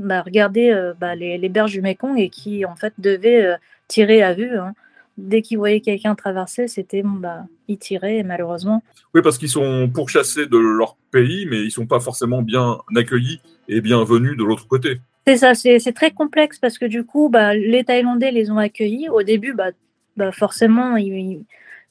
bah, 0.00 0.22
regardaient 0.22 0.72
euh, 0.72 0.94
bah, 0.98 1.14
les, 1.14 1.38
les, 1.38 1.48
berges 1.48 1.72
du 1.72 1.82
Mekong 1.82 2.18
et 2.18 2.28
qui, 2.28 2.64
en 2.64 2.76
fait, 2.76 2.94
devaient 2.98 3.56
tirer 3.88 4.22
à 4.22 4.34
vue. 4.34 4.56
Hein 4.58 4.74
dès 5.20 5.42
qu'ils 5.42 5.58
voyaient 5.58 5.80
quelqu'un 5.80 6.14
traverser, 6.14 6.68
c'était 6.68 7.02
bon, 7.02 7.10
bah, 7.10 7.44
ils 7.68 7.78
tiraient, 7.78 8.22
malheureusement. 8.22 8.82
Oui, 9.14 9.22
parce 9.22 9.38
qu'ils 9.38 9.48
sont 9.48 9.88
pourchassés 9.92 10.46
de 10.46 10.58
leur 10.58 10.96
pays, 11.10 11.46
mais 11.46 11.58
ils 11.62 11.70
sont 11.70 11.86
pas 11.86 12.00
forcément 12.00 12.42
bien 12.42 12.78
accueillis 12.96 13.40
et 13.68 13.80
bienvenus 13.80 14.36
de 14.36 14.44
l'autre 14.44 14.66
côté. 14.66 15.00
C'est 15.26 15.36
ça, 15.36 15.54
c'est 15.54 15.92
très 15.92 16.10
complexe 16.10 16.58
parce 16.58 16.78
que 16.78 16.86
du 16.86 17.04
coup, 17.04 17.28
bah, 17.28 17.54
les 17.54 17.84
Thaïlandais 17.84 18.30
les 18.30 18.50
ont 18.50 18.58
accueillis. 18.58 19.08
Au 19.08 19.22
début, 19.22 19.52
bah, 19.52 19.70
bah 20.16 20.32
forcément, 20.32 20.96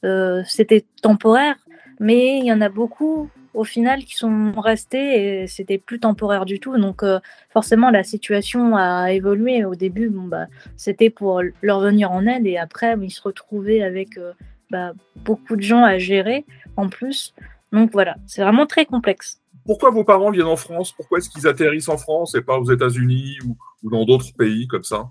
euh, 0.04 0.42
c'était 0.46 0.84
temporaire, 1.02 1.56
mais 2.00 2.38
il 2.38 2.44
y 2.44 2.52
en 2.52 2.60
a 2.60 2.68
beaucoup 2.68 3.30
au 3.54 3.64
final 3.64 4.04
qui 4.04 4.16
sont 4.16 4.52
restés 4.56 5.42
et 5.42 5.46
c'était 5.46 5.78
plus 5.78 6.00
temporaire 6.00 6.44
du 6.44 6.60
tout. 6.60 6.76
Donc 6.78 7.02
euh, 7.02 7.20
forcément 7.50 7.90
la 7.90 8.02
situation 8.04 8.76
a 8.76 9.12
évolué. 9.12 9.64
Au 9.64 9.74
début, 9.74 10.08
bon, 10.08 10.24
bah, 10.24 10.46
c'était 10.76 11.10
pour 11.10 11.42
leur 11.62 11.80
venir 11.80 12.10
en 12.12 12.26
aide 12.26 12.46
et 12.46 12.58
après 12.58 12.96
ils 13.00 13.10
se 13.10 13.22
retrouvaient 13.22 13.82
avec 13.82 14.16
euh, 14.16 14.32
bah, 14.70 14.92
beaucoup 15.16 15.56
de 15.56 15.62
gens 15.62 15.84
à 15.84 15.98
gérer 15.98 16.44
en 16.76 16.88
plus. 16.88 17.34
Donc 17.72 17.90
voilà, 17.92 18.16
c'est 18.26 18.42
vraiment 18.42 18.66
très 18.66 18.86
complexe. 18.86 19.40
Pourquoi 19.66 19.90
vos 19.90 20.04
parents 20.04 20.30
viennent 20.30 20.46
en 20.46 20.56
France? 20.56 20.92
Pourquoi 20.92 21.18
est-ce 21.18 21.30
qu'ils 21.30 21.46
atterrissent 21.46 21.88
en 21.88 21.98
France 21.98 22.34
et 22.34 22.42
pas 22.42 22.58
aux 22.58 22.72
États-Unis 22.72 23.38
ou, 23.46 23.90
dans 23.90 24.04
d'autres 24.04 24.32
pays 24.36 24.66
comme 24.66 24.82
ça? 24.82 25.10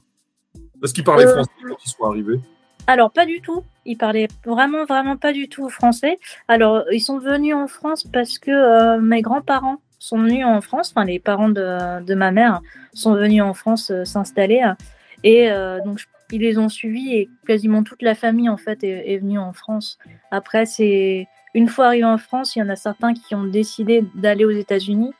Est-ce 0.84 0.94
qu'ils 0.94 1.04
parlaient 1.04 1.26
euh, 1.26 1.34
français 1.34 1.52
quand 1.68 1.78
ils 1.86 1.90
sont 1.90 2.04
arrivés 2.04 2.40
alors, 2.90 3.12
pas 3.12 3.28
du 3.28 3.40
tout. 3.40 3.64
Ils 3.86 3.98
parlaient 3.98 4.28
vraiment, 4.44 4.84
vraiment 4.84 5.16
pas 5.16 5.32
du 5.32 5.48
tout 5.48 5.70
français. 5.70 6.18
Alors, 6.48 6.86
ils 6.92 7.02
sont 7.02 7.20
venus 7.20 7.54
en 7.54 7.68
France 7.68 8.04
parce 8.04 8.40
que 8.40 8.50
euh, 8.50 9.00
mes 9.00 9.22
grands-parents 9.22 9.78
sont 10.00 10.18
venus 10.18 10.44
en 10.44 10.60
France, 10.60 10.92
enfin, 10.96 11.06
les 11.06 11.20
parents 11.20 11.50
de, 11.50 12.14
ma 12.16 12.32
mère 12.32 12.62
sont 12.96 13.14
venus 13.14 13.44
en 13.44 13.54
France 13.54 13.92
euh, 13.92 14.06
s'installer. 14.06 14.64
Et 15.24 15.52
euh, 15.52 15.80
donc, 15.86 16.00
ils 16.32 16.42
les 16.42 16.58
ont 16.58 16.68
suivis 16.68 17.14
et 17.14 17.30
quasiment 17.46 17.84
toute 17.84 18.02
la 18.02 18.16
famille, 18.16 18.50
en 18.50 18.58
fait, 18.58 18.84
est, 18.84 19.14
est 19.14 19.20
venue 19.20 19.38
en 19.38 19.54
France. 19.54 20.00
Après, 20.32 20.66
c'est. 20.66 21.28
Une 21.54 21.68
fois 21.68 21.88
arrivés 21.88 22.06
en 22.06 22.18
France, 22.18 22.56
il 22.56 22.60
y 22.60 22.62
en 22.64 22.70
a 22.70 22.76
certains 22.76 23.14
qui 23.14 23.36
ont 23.36 23.44
décidé 23.44 24.04
d'aller 24.16 24.46
aux 24.46 24.52
États-Unis 24.52 25.14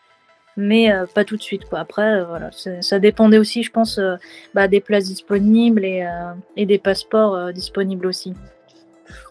mais 0.60 0.92
euh, 0.92 1.06
pas 1.08 1.24
tout 1.24 1.38
de 1.38 1.42
suite. 1.42 1.66
Quoi. 1.66 1.80
Après, 1.80 2.20
euh, 2.20 2.26
voilà, 2.26 2.52
ça 2.82 3.00
dépendait 3.00 3.38
aussi, 3.38 3.64
je 3.64 3.72
pense, 3.72 3.98
euh, 3.98 4.16
bah, 4.54 4.68
des 4.68 4.82
places 4.82 5.06
disponibles 5.06 5.86
et, 5.86 6.06
des 6.58 6.78
passeports 6.78 7.54
disponibles 7.54 8.06
aussi. 8.06 8.34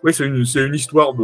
Oui, 0.02 0.12
c'est 0.12 0.24
une, 0.24 0.44
une, 0.56 0.74
histoire 0.74 1.14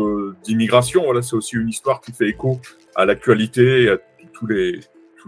d'immigration. 0.45 1.05
Voilà, 1.05 1.23
c'est 1.23 1.35
aussi 1.35 1.57
une 1.57 1.71
histoire 1.71 2.01
qui 2.01 2.13
fait 2.13 2.29
écho 2.29 2.61
à 2.95 3.05
l'actualité, 3.07 3.89
à 3.89 3.97
tous 4.33 4.47
les, 4.47 4.81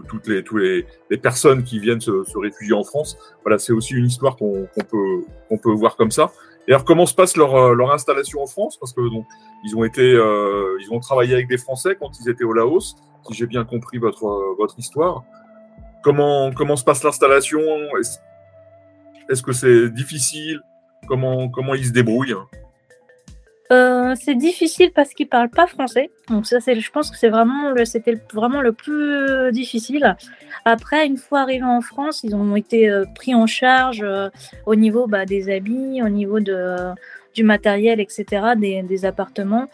toutes 0.09 0.27
les, 0.27 0.43
tous 0.43 0.57
les, 0.57 0.85
les, 1.09 1.17
personnes 1.17 1.63
qui 1.63 1.79
viennent 1.79 1.99
se, 1.99 2.37
réfugier 2.37 2.73
en 2.73 2.83
France. 2.83 3.17
Voilà, 3.43 3.57
c'est 3.57 3.73
aussi 3.73 3.95
une 3.95 4.05
histoire 4.05 4.37
qu'on 4.37 4.67
peut, 4.89 5.23
qu'on 5.49 5.57
peut 5.57 5.73
voir 5.73 5.95
comme 5.97 6.11
ça. 6.11 6.31
Et 6.67 6.73
alors, 6.73 6.83
comment 6.83 7.05
se 7.05 7.13
passe 7.13 7.37
leur, 7.37 7.73
leur 7.75 7.91
installation 7.91 8.41
en 8.41 8.47
France? 8.47 8.77
Parce 8.77 8.93
que 8.93 9.01
donc, 9.09 9.25
ils 9.63 9.75
ont 9.75 9.83
été, 9.83 10.01
euh, 10.01 10.77
ils 10.81 10.91
ont 10.91 10.99
travaillé 10.99 11.33
avec 11.33 11.47
des 11.47 11.57
Français 11.57 11.95
quand 11.99 12.11
ils 12.19 12.29
étaient 12.29 12.43
au 12.43 12.53
Laos 12.53 12.95
si 13.27 13.33
j'ai 13.33 13.47
bien 13.47 13.65
compris 13.65 13.97
votre, 13.97 14.25
euh, 14.25 14.55
votre 14.57 14.77
histoire. 14.79 15.23
Comment, 16.03 16.51
comment 16.51 16.75
se 16.75 16.83
passe 16.83 17.03
l'installation? 17.03 17.59
Est-ce 19.29 19.43
que 19.43 19.51
c'est 19.51 19.89
difficile? 19.89 20.61
Comment, 21.07 21.49
comment 21.49 21.73
ils 21.73 21.87
se 21.87 21.91
débrouillent? 21.91 22.35
Euh, 23.71 24.15
c'est 24.19 24.35
difficile 24.35 24.91
parce 24.93 25.13
qu'ils 25.13 25.27
parlent 25.27 25.49
pas 25.49 25.67
français. 25.67 26.09
Donc 26.29 26.45
ça, 26.45 26.59
je 26.59 26.89
pense 26.91 27.11
que 27.11 27.17
c'est 27.17 27.29
vraiment 27.29 27.73
c'était 27.85 28.17
vraiment 28.33 28.61
le 28.61 28.71
plus 28.71 29.51
difficile. 29.51 30.15
Après, 30.65 31.05
une 31.05 31.17
fois 31.17 31.41
arrivés 31.41 31.63
en 31.63 31.81
France, 31.81 32.21
ils 32.23 32.35
ont 32.35 32.55
été 32.55 32.89
euh, 32.89 33.05
pris 33.15 33.35
en 33.35 33.45
charge 33.45 34.05
au 34.65 34.75
niveau 34.75 35.07
bah, 35.07 35.25
des 35.25 35.53
habits, 35.53 36.01
au 36.03 36.09
niveau 36.09 36.39
du 36.39 37.43
matériel, 37.43 37.99
etc., 37.99 38.25
des, 38.55 39.05
appartements. 39.05 39.67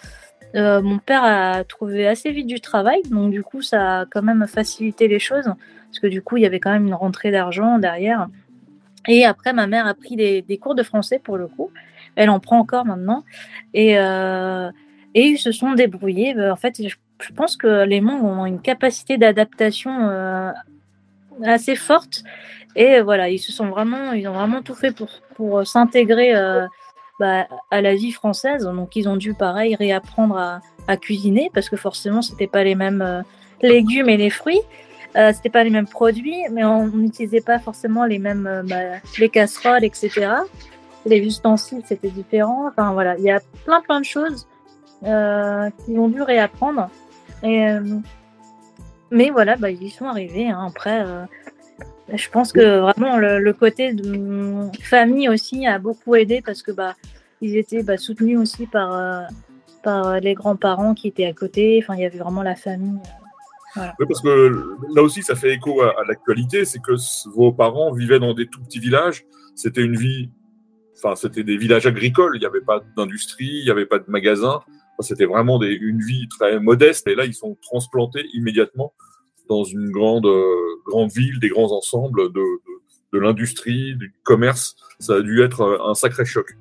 Euh, 0.55 0.81
mon 0.81 0.99
père 0.99 1.23
a 1.23 1.63
trouvé 1.63 2.07
assez 2.07 2.31
vite 2.31 2.47
du 2.47 2.61
travail, 2.61 3.01
donc 3.09 3.31
du 3.31 3.41
coup, 3.41 3.61
ça 3.61 4.01
a 4.01 4.05
quand 4.05 4.21
même 4.21 4.45
facilité 4.47 5.07
les 5.07 5.19
choses, 5.19 5.45
parce 5.45 5.99
que 5.99 6.07
du 6.07 6.21
coup, 6.21 6.37
il 6.37 6.43
y 6.43 6.45
avait 6.45 6.59
quand 6.59 6.71
même 6.71 6.85
une 6.85 6.93
rentrée 6.93 7.31
d'argent 7.31 7.79
derrière. 7.79 8.27
Et 9.07 9.25
après, 9.25 9.51
ma 9.51 9.67
mère 9.67 9.87
a 9.87 9.93
pris 9.93 10.15
des, 10.15 10.57
cours 10.61 10.75
de 10.75 10.83
français 10.83 11.19
pour 11.19 11.37
le 11.37 11.47
coup. 11.47 11.71
Elle 12.15 12.29
en 12.29 12.39
prend 12.39 12.59
encore 12.59 12.85
maintenant. 12.85 13.23
Et, 13.73 13.97
euh, 13.97 14.69
et 15.15 15.27
ils 15.27 15.37
se 15.37 15.51
sont 15.51 15.73
débrouillés. 15.73 16.35
Euh, 16.37 16.51
en 16.51 16.55
fait, 16.55 16.81
je, 16.87 17.33
pense 17.33 17.55
que 17.55 17.85
les 17.85 18.01
Mongs 18.01 18.23
ont 18.23 18.45
une 18.45 18.59
capacité 18.59 19.17
d'adaptation 19.17 20.11
assez 21.43 21.75
forte. 21.75 22.23
Et 22.75 22.99
voilà, 22.99 23.29
ils 23.29 23.39
se 23.39 23.51
sont 23.51 23.67
vraiment, 23.67 24.11
ils 24.11 24.27
ont 24.27 24.33
vraiment 24.33 24.61
tout 24.61 24.75
fait 24.75 24.91
pour, 24.91 25.07
pour 25.35 25.65
s'intégrer 25.65 26.33
bah, 27.19 27.47
à 27.69 27.81
la 27.81 27.95
vie 27.95 28.11
française. 28.11 28.63
Donc 28.63 28.95
ils 28.95 29.07
ont 29.07 29.17
dû 29.17 29.33
pareil 29.33 29.75
réapprendre 29.75 30.37
à, 30.87 30.97
cuisiner 30.97 31.49
parce 31.53 31.69
que 31.69 31.77
forcément 31.77 32.21
c'était 32.21 32.47
pas 32.47 32.65
les 32.65 32.75
mêmes 32.75 33.01
euh, 33.01 33.21
légumes 33.61 34.09
et 34.09 34.17
les 34.17 34.29
fruits. 34.29 34.59
Euh, 35.15 35.31
c'était 35.33 35.49
pas 35.49 35.63
les 35.63 35.69
mêmes 35.69 35.87
produits, 35.87 36.41
mais 36.51 36.65
on 36.65 36.87
n'utilisait 36.87 37.41
pas 37.41 37.59
forcément 37.59 38.05
les 38.05 38.19
mêmes 38.19 38.47
euh, 38.47 38.63
bah, 38.63 38.99
les 39.19 39.29
casseroles, 39.29 39.85
etc. 39.85 40.27
Les 41.05 41.19
ustensiles 41.19 41.83
c'était 41.85 42.09
différent. 42.09 42.67
Enfin 42.67 42.93
voilà, 42.93 43.17
il 43.17 43.23
y 43.23 43.31
a 43.31 43.41
plein 43.65 43.81
plein 43.81 43.99
de 43.99 44.05
choses 44.05 44.47
euh, 45.03 45.69
qu'ils 45.85 45.99
ont 45.99 46.07
dû 46.07 46.21
réapprendre. 46.21 46.89
Et, 47.43 47.75
mais 49.11 49.29
voilà, 49.29 49.57
bah, 49.57 49.69
ils 49.69 49.83
y 49.83 49.89
sont 49.89 50.05
arrivés. 50.05 50.49
Hein. 50.49 50.65
Après, 50.69 51.05
je 52.13 52.29
pense 52.29 52.51
que 52.53 52.79
vraiment 52.79 53.17
le, 53.17 53.51
côté 53.53 53.93
de 53.93 54.69
famille 54.81 55.29
aussi 55.29 55.67
a 55.67 55.79
beaucoup 55.79 56.15
aidé 56.15 56.41
parce 56.41 56.61
que 56.61 56.71
bah 56.71 56.95
ils 57.41 57.57
étaient 57.57 57.83
bah, 57.83 57.97
soutenus 57.97 58.39
aussi 58.39 58.65
par 58.65 58.93
euh, 58.93 59.23
par 59.83 60.19
les 60.19 60.33
grands-parents 60.33 60.93
qui 60.93 61.09
étaient 61.09 61.25
à 61.25 61.33
côté. 61.33 61.79
Enfin, 61.83 61.95
il 61.95 62.01
y 62.01 62.05
avait 62.05 62.17
vraiment 62.17 62.41
la 62.41 62.55
famille. 62.55 62.99
Euh, 63.77 63.87
parce 64.07 64.21
que 64.21 64.77
là 64.95 65.01
aussi, 65.01 65.23
ça 65.23 65.35
fait 65.35 65.53
écho 65.53 65.81
à, 65.81 65.93
l'actualité, 66.07 66.63
c'est 66.63 66.79
que 66.79 66.93
vos 67.29 67.51
parents 67.51 67.91
vivaient 67.91 68.19
dans 68.19 68.33
des 68.33 68.47
tout 68.47 68.61
petits 68.61 68.79
villages. 68.79 69.25
C'était 69.55 69.81
une 69.81 69.95
vie, 69.95 70.29
enfin, 70.95 71.15
c'était 71.15 71.43
des 71.43 71.57
villages 71.57 71.85
agricoles. 71.85 72.35
Il 72.35 72.39
n'y 72.39 72.45
avait 72.45 72.61
pas 72.61 72.81
d'industrie, 72.95 73.45
il 73.45 73.63
n'y 73.65 73.71
avait 73.71 73.85
pas 73.85 73.99
de 73.99 74.05
magasins. 74.07 74.61
c'était 74.99 75.25
vraiment 75.25 75.61
une 75.61 76.01
vie 76.01 76.27
très 76.29 76.59
modeste. 76.59 77.07
Et 77.07 77.15
là, 77.15 77.25
ils 77.25 77.33
sont 77.33 77.57
transplantés 77.61 78.25
immédiatement 78.33 78.93
dans 79.49 79.63
une 79.63 79.91
grande, 79.91 80.25
euh, 80.25 80.81
grande 80.85 81.11
ville, 81.11 81.39
des 81.39 81.49
grands 81.49 81.71
ensembles 81.71 82.31
de, 82.33 82.43
de, 83.11 83.19
l'industrie, 83.19 83.95
du 83.95 84.13
commerce. 84.23 84.75
Ça 84.99 85.15
a 85.15 85.21
dû 85.21 85.41
être 85.43 85.61
euh, 85.61 85.89
un 85.89 85.93
sacré 85.93 86.25
choc. 86.25 86.55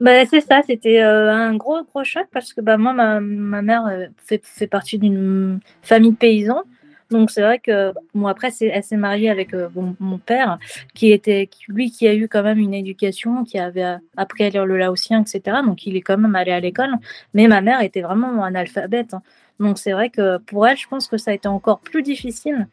Bah, 0.00 0.24
c'est 0.26 0.40
ça, 0.40 0.62
c'était 0.66 1.00
euh, 1.02 1.32
un 1.32 1.56
gros, 1.56 1.82
gros 1.84 2.04
choc 2.04 2.26
parce 2.32 2.52
que 2.52 2.60
bah, 2.60 2.76
moi, 2.76 2.92
ma, 2.92 3.20
ma 3.20 3.62
mère 3.62 4.08
fait, 4.18 4.44
fait 4.44 4.66
partie 4.66 4.98
d'une 4.98 5.60
famille 5.82 6.12
de 6.12 6.16
paysans. 6.16 6.64
Donc 7.10 7.30
c'est 7.30 7.42
vrai 7.42 7.58
que 7.58 7.92
bon 8.14 8.26
après 8.26 8.50
elle 8.60 8.84
s'est 8.84 8.96
mariée 8.96 9.30
avec 9.30 9.54
mon, 9.74 10.18
père 10.18 10.58
qui 10.94 11.10
était 11.10 11.48
lui 11.68 11.90
qui 11.90 12.06
a 12.06 12.14
eu 12.14 12.28
quand 12.28 12.42
même 12.42 12.58
une 12.58 12.74
éducation 12.74 13.44
qui 13.44 13.58
avait 13.58 13.96
appris 14.16 14.44
à 14.44 14.50
lire 14.50 14.66
le 14.66 14.76
laotien 14.76 15.22
etc 15.22 15.58
donc 15.64 15.86
il 15.86 15.96
est 15.96 16.02
quand 16.02 16.18
même 16.18 16.36
allé 16.36 16.52
à 16.52 16.60
l'école 16.60 16.90
mais 17.32 17.48
ma 17.48 17.62
mère 17.62 17.80
était 17.80 18.02
vraiment 18.02 18.44
analphabète 18.44 19.14
hein. 19.14 19.22
Donc 19.60 19.78
c'est 19.78 19.92
vrai 19.92 20.10
que 20.10 20.38
pour 20.38 20.66
elle, 20.66 20.76
je 20.76 20.86
pense 20.88 21.08
que 21.08 21.16
ça 21.16 21.30
a 21.30 21.34
été 21.34 21.48
encore 21.48 21.80
plus 21.80 22.02
difficile 22.02 22.68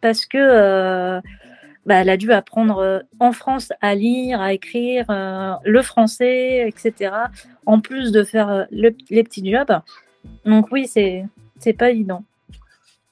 parce 0.00 0.26
que 0.26 0.38
euh, 0.38 1.20
bah, 1.86 1.96
elle 1.96 2.10
a 2.10 2.16
dû 2.16 2.32
apprendre 2.32 2.78
euh, 2.78 3.00
en 3.18 3.32
France 3.32 3.72
à 3.80 3.94
lire, 3.94 4.40
à 4.40 4.52
écrire 4.52 5.06
euh, 5.10 5.54
le 5.64 5.82
français, 5.82 6.68
etc. 6.68 7.12
En 7.66 7.80
plus 7.80 8.12
de 8.12 8.22
faire 8.22 8.66
les 8.70 8.92
petits 9.24 9.50
jobs. 9.50 9.80
Donc 10.44 10.70
oui, 10.70 10.86
c'est 10.86 11.24
c'est 11.58 11.72
pas 11.72 11.90
évident. 11.90 12.24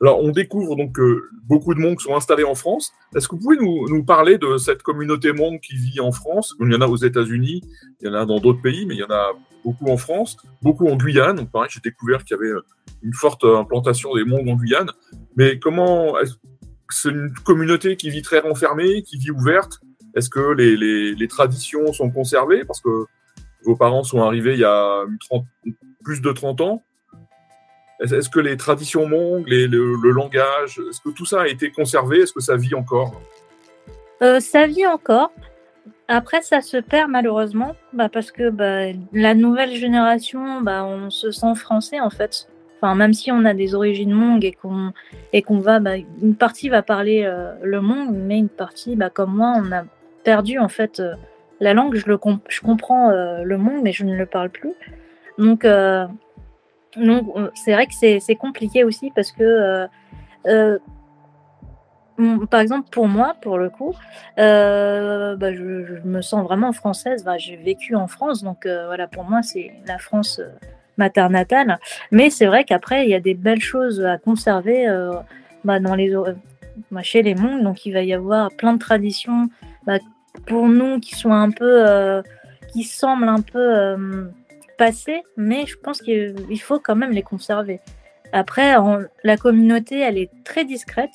Alors, 0.02 0.22
on 0.22 0.30
découvre 0.30 0.76
donc 0.76 0.94
que 0.94 1.22
beaucoup 1.44 1.74
de 1.74 1.80
monks 1.80 2.02
sont 2.02 2.14
installés 2.14 2.44
en 2.44 2.54
France. 2.54 2.92
Est-ce 3.14 3.28
que 3.28 3.36
vous 3.36 3.40
pouvez 3.40 3.56
nous, 3.56 3.88
nous, 3.88 4.04
parler 4.04 4.36
de 4.36 4.58
cette 4.58 4.82
communauté 4.82 5.32
monk 5.32 5.60
qui 5.62 5.76
vit 5.76 6.00
en 6.00 6.12
France? 6.12 6.54
Il 6.60 6.70
y 6.70 6.76
en 6.76 6.82
a 6.82 6.86
aux 6.86 6.96
États-Unis, 6.96 7.62
il 8.00 8.06
y 8.06 8.10
en 8.10 8.14
a 8.14 8.26
dans 8.26 8.38
d'autres 8.38 8.60
pays, 8.60 8.84
mais 8.84 8.94
il 8.94 8.98
y 8.98 9.04
en 9.04 9.10
a 9.10 9.32
beaucoup 9.64 9.88
en 9.88 9.96
France, 9.96 10.36
beaucoup 10.60 10.86
en 10.86 10.96
Guyane. 10.96 11.36
Donc, 11.36 11.50
pareil, 11.50 11.70
j'ai 11.72 11.80
découvert 11.80 12.24
qu'il 12.24 12.36
y 12.36 12.40
avait 12.40 12.60
une 13.02 13.14
forte 13.14 13.44
implantation 13.44 14.14
des 14.14 14.24
Mongs 14.24 14.48
en 14.48 14.56
Guyane. 14.56 14.90
Mais 15.36 15.58
comment 15.58 16.14
c'est 16.90 17.10
une 17.10 17.32
communauté 17.44 17.96
qui 17.96 18.10
vit 18.10 18.22
très 18.22 18.40
renfermée, 18.40 19.02
qui 19.02 19.16
vit 19.16 19.30
ouverte? 19.30 19.80
Est-ce 20.14 20.30
que 20.30 20.52
les, 20.52 21.28
traditions 21.28 21.92
sont 21.92 22.10
conservées? 22.10 22.64
Parce 22.64 22.80
que 22.80 23.06
vos 23.64 23.76
parents 23.76 24.04
sont 24.04 24.22
arrivés 24.22 24.54
il 24.54 24.60
y 24.60 24.64
a 24.64 25.04
plus 26.04 26.20
de 26.20 26.32
30 26.32 26.60
ans. 26.60 26.82
Est-ce 28.00 28.28
que 28.28 28.40
les 28.40 28.56
traditions 28.56 29.06
Hmong, 29.06 29.44
le, 29.46 29.66
le, 29.66 30.10
langage, 30.10 30.80
est-ce 30.88 31.00
que 31.00 31.08
tout 31.08 31.24
ça 31.24 31.42
a 31.42 31.46
été 31.46 31.70
conservé? 31.70 32.20
Est-ce 32.20 32.32
que 32.32 32.40
ça 32.40 32.56
vit 32.56 32.74
encore? 32.74 33.20
Euh, 34.22 34.40
Ça 34.40 34.66
vit 34.66 34.86
encore. 34.86 35.32
Après, 36.08 36.42
ça 36.42 36.60
se 36.60 36.76
perd 36.76 37.10
malheureusement, 37.10 37.74
bah, 37.92 38.08
parce 38.08 38.30
que 38.30 38.50
bah, 38.50 38.92
la 39.12 39.34
nouvelle 39.34 39.74
génération, 39.74 40.60
bah, 40.60 40.84
on 40.84 41.10
se 41.10 41.30
sent 41.30 41.54
français 41.56 41.98
en 42.00 42.10
fait. 42.10 42.48
Enfin, 42.80 42.94
même 42.94 43.14
si 43.14 43.32
on 43.32 43.44
a 43.46 43.54
des 43.54 43.74
origines 43.74 44.12
Hmong 44.12 44.44
et 44.44 44.52
qu'on 44.52 44.92
et 45.32 45.40
qu'on 45.40 45.58
va, 45.58 45.80
une 46.22 46.36
partie 46.36 46.68
va 46.68 46.82
parler 46.82 47.24
euh, 47.24 47.54
le 47.62 47.78
Hmong, 47.78 48.10
mais 48.12 48.38
une 48.38 48.50
partie, 48.50 48.96
comme 49.14 49.34
moi, 49.36 49.54
on 49.56 49.72
a 49.72 49.84
perdu 50.22 50.58
en 50.58 50.68
fait 50.68 51.00
euh, 51.00 51.14
la 51.60 51.72
langue. 51.72 51.96
Je 51.96 52.06
le 52.06 52.18
je 52.48 52.60
comprends 52.60 53.10
le 53.10 53.56
Hmong, 53.56 53.80
mais 53.82 53.92
je 53.92 54.04
ne 54.04 54.14
le 54.14 54.26
parle 54.26 54.50
plus. 54.50 54.74
Donc 55.38 55.64
donc, 56.96 57.26
c'est 57.54 57.72
vrai 57.72 57.86
que 57.86 57.92
c'est 57.94 58.36
compliqué 58.36 58.84
aussi 58.84 59.10
parce 59.14 59.32
que, 59.32 59.42
euh, 59.42 59.86
euh, 60.46 60.78
par 62.50 62.60
exemple, 62.60 62.88
pour 62.90 63.08
moi, 63.08 63.36
pour 63.42 63.58
le 63.58 63.68
coup, 63.68 63.94
euh, 64.38 65.36
bah, 65.36 65.52
je, 65.52 65.62
me 66.04 66.22
sens 66.22 66.44
vraiment 66.44 66.72
française. 66.72 67.24
Bah, 67.24 67.36
j'ai 67.36 67.56
vécu 67.56 67.94
en 67.94 68.06
France, 68.06 68.42
donc 68.42 68.66
voilà, 68.66 69.06
pour 69.06 69.24
moi, 69.24 69.42
c'est 69.42 69.72
la 69.86 69.98
France 69.98 70.40
maternatale. 70.96 71.78
Mais 72.10 72.30
c'est 72.30 72.46
vrai 72.46 72.64
qu'après, 72.64 73.04
il 73.04 73.10
y 73.10 73.14
a 73.14 73.20
des 73.20 73.34
belles 73.34 73.60
choses 73.60 74.04
à 74.04 74.16
conserver 74.16 74.86
bah, 75.64 75.78
dans 75.78 75.94
les, 75.94 76.14
chez 77.02 77.22
les 77.22 77.34
mondes. 77.34 77.62
Donc, 77.62 77.84
il 77.84 77.92
va 77.92 78.02
y 78.02 78.14
avoir 78.14 78.50
plein 78.52 78.72
de 78.72 78.78
traditions 78.78 79.48
pour 80.46 80.68
nous 80.68 81.00
qui 81.00 81.14
sont 81.14 81.32
un 81.32 81.50
peu, 81.50 82.22
qui 82.72 82.84
semblent 82.84 83.28
un 83.28 83.42
peu 83.42 84.30
passé, 84.76 85.22
mais 85.36 85.66
je 85.66 85.76
pense 85.76 86.00
qu'il 86.00 86.60
faut 86.60 86.78
quand 86.80 86.96
même 86.96 87.12
les 87.12 87.22
conserver. 87.22 87.80
Après, 88.32 88.74
la 89.24 89.36
communauté, 89.36 90.00
elle 90.00 90.18
est 90.18 90.30
très 90.44 90.64
discrète, 90.64 91.12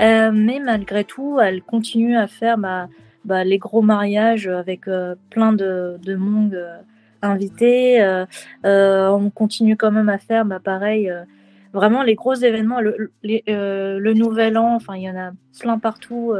euh, 0.00 0.30
mais 0.32 0.58
malgré 0.58 1.04
tout, 1.04 1.38
elle 1.40 1.62
continue 1.62 2.16
à 2.16 2.26
faire 2.26 2.58
bah, 2.58 2.88
bah, 3.24 3.44
les 3.44 3.58
gros 3.58 3.82
mariages 3.82 4.48
avec 4.48 4.88
euh, 4.88 5.14
plein 5.30 5.52
de, 5.52 5.98
de 6.02 6.14
monde 6.14 6.54
euh, 6.54 6.78
invités. 7.20 8.00
on 8.64 9.30
continue 9.30 9.76
quand 9.76 9.92
même 9.92 10.08
à 10.08 10.18
faire, 10.18 10.44
bah, 10.44 10.60
pareil, 10.62 11.12
vraiment 11.72 12.02
les 12.02 12.14
gros 12.14 12.34
événements, 12.34 12.80
le, 12.80 13.12
le, 13.22 14.12
Nouvel 14.14 14.58
An, 14.58 14.74
enfin, 14.74 14.96
il 14.96 15.02
y 15.02 15.10
en 15.10 15.16
a 15.16 15.30
plein 15.60 15.78
partout 15.78 16.34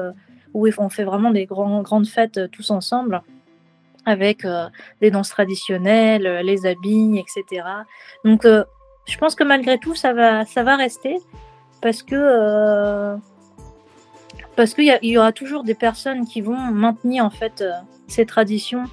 où 0.55 0.69
on 0.79 0.89
fait 0.89 1.05
vraiment 1.05 1.31
des 1.31 1.47
grands, 1.47 1.83
grandes 1.83 2.09
fêtes 2.09 2.51
tous 2.51 2.71
ensemble 2.71 3.23
avec 4.05 4.45
euh, 4.45 4.69
des 5.01 5.11
danses 5.11 5.31
traditionnelles, 5.31 6.27
euh, 6.27 6.43
les 6.43 6.67
habits, 6.67 7.19
etc. 7.19 7.65
Donc, 8.25 8.45
euh, 8.45 8.65
je 9.07 9.17
pense 9.19 9.35
que 9.35 9.45
malgré 9.45 9.79
tout, 9.79 9.95
ça 9.95 10.13
va, 10.13 10.45
ça 10.45 10.63
va 10.63 10.77
rester 10.77 11.19
parce 11.81 12.03
que 12.03 13.17
parce 14.55 14.75
qu'il 14.75 14.85
y, 14.85 15.07
y, 15.09 15.19
aura 15.19 15.33
toujours 15.33 15.65
des 15.65 15.75
personnes 15.75 16.27
qui 16.27 16.41
vont 16.41 16.57
maintenir 16.57 17.25
en 17.25 17.31
fait 17.31 17.65
ces 18.07 18.25
traditions. 18.27 18.85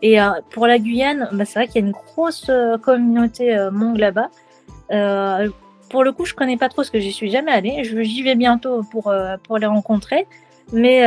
Et 0.00 0.18
pour 0.50 0.66
la 0.66 0.80
Guyane, 0.80 1.28
bah, 1.30 1.44
c'est 1.44 1.60
vrai 1.60 1.68
qu'il 1.68 1.80
y 1.80 1.84
a 1.84 1.86
une 1.86 1.92
grosse 1.92 2.50
communauté 2.82 3.56
mong 3.70 3.96
là-bas. 3.98 4.30
pour 5.90 6.02
le 6.02 6.10
coup, 6.10 6.24
je 6.24 6.34
connais 6.34 6.56
pas 6.56 6.68
trop 6.68 6.82
ce 6.82 6.90
que 6.90 6.98
j'y 6.98 7.12
suis 7.12 7.30
jamais 7.30 7.52
allée. 7.52 7.84
J'y 7.84 8.22
vais 8.24 8.34
bientôt 8.34 8.82
pour 8.82 9.14
pour 9.44 9.58
les 9.58 9.66
rencontrer. 9.66 10.26
Mais, 10.72 11.06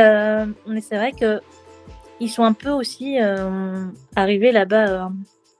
mais 0.66 0.80
c'est 0.80 0.96
vrai 0.96 1.12
que 1.12 1.42
ils 2.20 2.30
sont 2.30 2.44
un 2.44 2.52
peu 2.52 2.70
aussi 2.70 3.20
euh, 3.20 3.84
arrivés 4.14 4.52
là-bas 4.52 4.88
euh, 4.88 5.08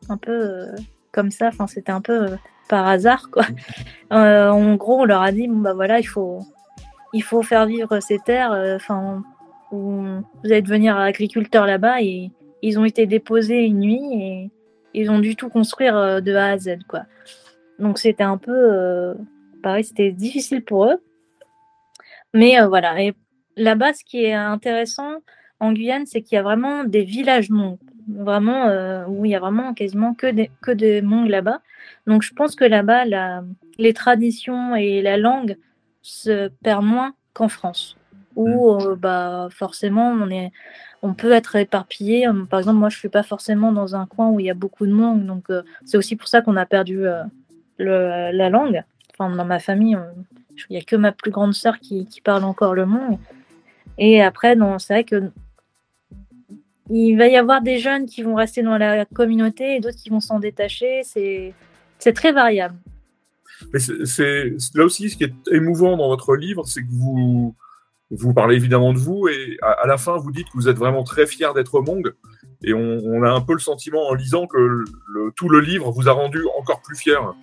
un 0.09 0.17
peu 0.17 0.33
euh, 0.33 0.77
comme 1.13 1.31
ça. 1.31 1.49
Enfin, 1.49 1.67
c'était 1.67 1.93
un 1.93 2.01
peu 2.01 2.29
par 2.69 2.87
hasard, 2.87 3.31
quoi. 3.31 3.45
en 4.11 4.75
gros, 4.77 5.01
on 5.01 5.05
leur 5.05 5.23
a 5.23 5.33
dit 5.33 5.49
bon 5.49 5.59
bah 5.59 5.75
voilà, 5.75 5.99
il 5.99 6.07
faut 6.07 6.41
il 7.13 7.23
faut 7.23 7.43
faire 7.43 7.67
vivre 7.67 8.01
ces 8.01 8.19
terres. 8.19 8.53
Enfin, 8.77 9.23
vous 9.71 10.23
allez 10.45 10.63
devenir 10.63 10.97
agriculteur 10.97 11.67
là-bas 11.67 12.03
et 12.03 12.31
ils 12.63 12.79
ont 12.79 12.85
été 12.85 13.07
déposés 13.07 13.65
une 13.65 13.81
nuit 13.81 14.23
et 14.23 14.51
ils 14.95 15.11
ont 15.11 15.19
dû 15.19 15.37
tout 15.37 15.49
construire 15.49 16.23
de 16.23 16.35
A 16.35 16.53
à 16.53 16.59
Z, 16.59 16.79
quoi. 16.89 17.03
Donc 17.79 17.99
c'était 17.99 18.25
un 18.25 18.39
peu 18.39 19.15
pareil, 19.63 19.85
c'était 19.85 20.13
difficile 20.13 20.65
pour 20.65 20.87
eux. 20.87 21.03
Mais 22.35 22.61
voilà. 22.67 23.01
Et 23.03 23.15
là-bas, 23.57 23.93
ce 23.95 24.05
qui 24.05 24.25
est 24.25 24.35
intéressant, 24.35 25.21
en 25.61 25.73
Guyane, 25.73 26.07
c'est 26.07 26.23
qu'il 26.23 26.37
y 26.37 26.39
a 26.39 26.43
vraiment 26.43 26.85
des 26.85 27.05
villages 27.05 27.51
Hmong, 27.51 27.79
vraiment 28.09 28.67
euh, 28.67 29.05
où 29.07 29.25
il 29.25 29.31
y 29.31 29.35
a 29.35 29.41
vraiment 29.41 29.75
quasiment 29.75 30.15
que 30.15 30.27
des 30.27 30.51
que 30.61 30.71
des 30.71 31.01
là-bas. 31.01 31.61
Donc 32.07 32.23
je 32.23 32.33
pense 32.35 32.55
que 32.55 32.65
là-bas, 32.65 33.05
les 33.79 33.93
traditions 33.95 34.75
et 34.77 35.03
la 35.03 35.17
langue 35.17 35.57
se 36.03 36.49
perdent 36.63 36.85
moins 36.85 37.15
qu'en 37.33 37.49
France, 37.49 37.97
où 38.35 38.49
mm. 38.49 38.81
euh, 38.81 38.97
bah 38.97 39.49
forcément 39.51 40.11
on 40.11 40.31
est 40.31 40.53
on 41.03 41.15
peut 41.15 41.33
être 41.33 41.57
éparpillé. 41.57 42.27
Par 42.51 42.61
exemple, 42.61 42.79
moi 42.79 42.89
je 42.91 42.99
suis 42.99 43.09
pas 43.09 43.23
forcément 43.23 43.73
dans 43.73 43.97
un 43.97 44.07
coin 44.07 44.29
où 44.29 44.41
il 44.41 44.47
y 44.47 44.51
a 44.51 44.55
beaucoup 44.55 44.87
de 44.87 44.93
Hmong, 44.93 45.25
donc 45.25 45.51
euh, 45.51 45.63
c'est 45.85 45.97
aussi 45.97 46.17
pour 46.17 46.29
ça 46.29 46.43
qu'on 46.43 46.57
a 46.57 46.67
perdu 46.67 47.05
le, 47.79 48.31
la 48.33 48.51
langue. 48.51 48.83
Enfin, 49.19 49.35
dans 49.35 49.47
ma 49.47 49.59
famille, 49.59 49.97
il 50.69 50.73
n'y 50.73 50.77
a 50.77 50.83
que 50.83 50.97
ma 50.97 51.13
plus 51.13 51.31
grande 51.31 51.55
sœur 51.55 51.79
qui, 51.79 52.07
qui 52.07 52.21
parle 52.21 52.45
encore 52.45 52.75
le 52.75 52.83
Hmong. 52.83 53.19
Et 53.99 54.23
après, 54.23 54.57
c'est 54.79 54.93
vrai 54.93 55.05
que 55.05 55.31
il 56.91 57.17
va 57.17 57.27
y 57.27 57.37
avoir 57.37 57.63
des 57.63 57.79
jeunes 57.79 58.07
qui 58.07 58.23
vont 58.23 58.35
rester 58.35 58.63
dans 58.63 58.79
la 58.79 59.05
communauté 59.05 59.77
et 59.77 59.81
d'autres 59.81 59.97
qui 59.97 60.11
vont 60.11 60.21
s'en 60.21 60.39
détacher. 60.39 61.03
C'est, 61.05 61.55
très 62.15 62.33
variable. 62.33 62.77
Mais 63.73 63.79
c'est, 63.81 64.53
là 64.75 64.85
aussi 64.85 65.11
ce 65.11 65.17
qui 65.17 65.25
est 65.25 65.35
émouvant 65.51 65.97
dans 65.97 66.09
votre 66.09 66.37
livre, 66.37 66.65
c'est 66.67 66.83
que 66.83 66.91
vous, 66.91 67.55
vous 68.11 68.35
parlez 68.35 68.57
évidemment 68.57 68.93
de 68.93 68.99
vous 68.99 69.29
et 69.29 69.57
à, 69.63 69.87
la 69.87 69.97
fin 69.97 70.17
vous 70.19 70.31
dites 70.31 70.47
que 70.47 70.55
vous 70.55 70.69
êtes 70.69 70.77
vraiment 70.77 71.03
très 71.03 71.27
fier 71.27 71.55
d'être 71.55 71.81
Mong 71.81 72.13
et 72.63 72.75
on, 72.75 73.23
a 73.23 73.31
un 73.31 73.41
peu 73.41 73.55
le 73.55 73.59
sentiment 73.59 74.09
en 74.09 74.15
lisant 74.15 74.47
que 74.47 74.57
le, 74.59 75.33
tout 75.35 75.49
le 75.49 75.61
livre 75.61 75.91
vous 75.91 76.09
a 76.09 76.13
rendu 76.13 76.43
encore 76.59 76.81
plus 76.83 76.97
fier. 76.97 77.35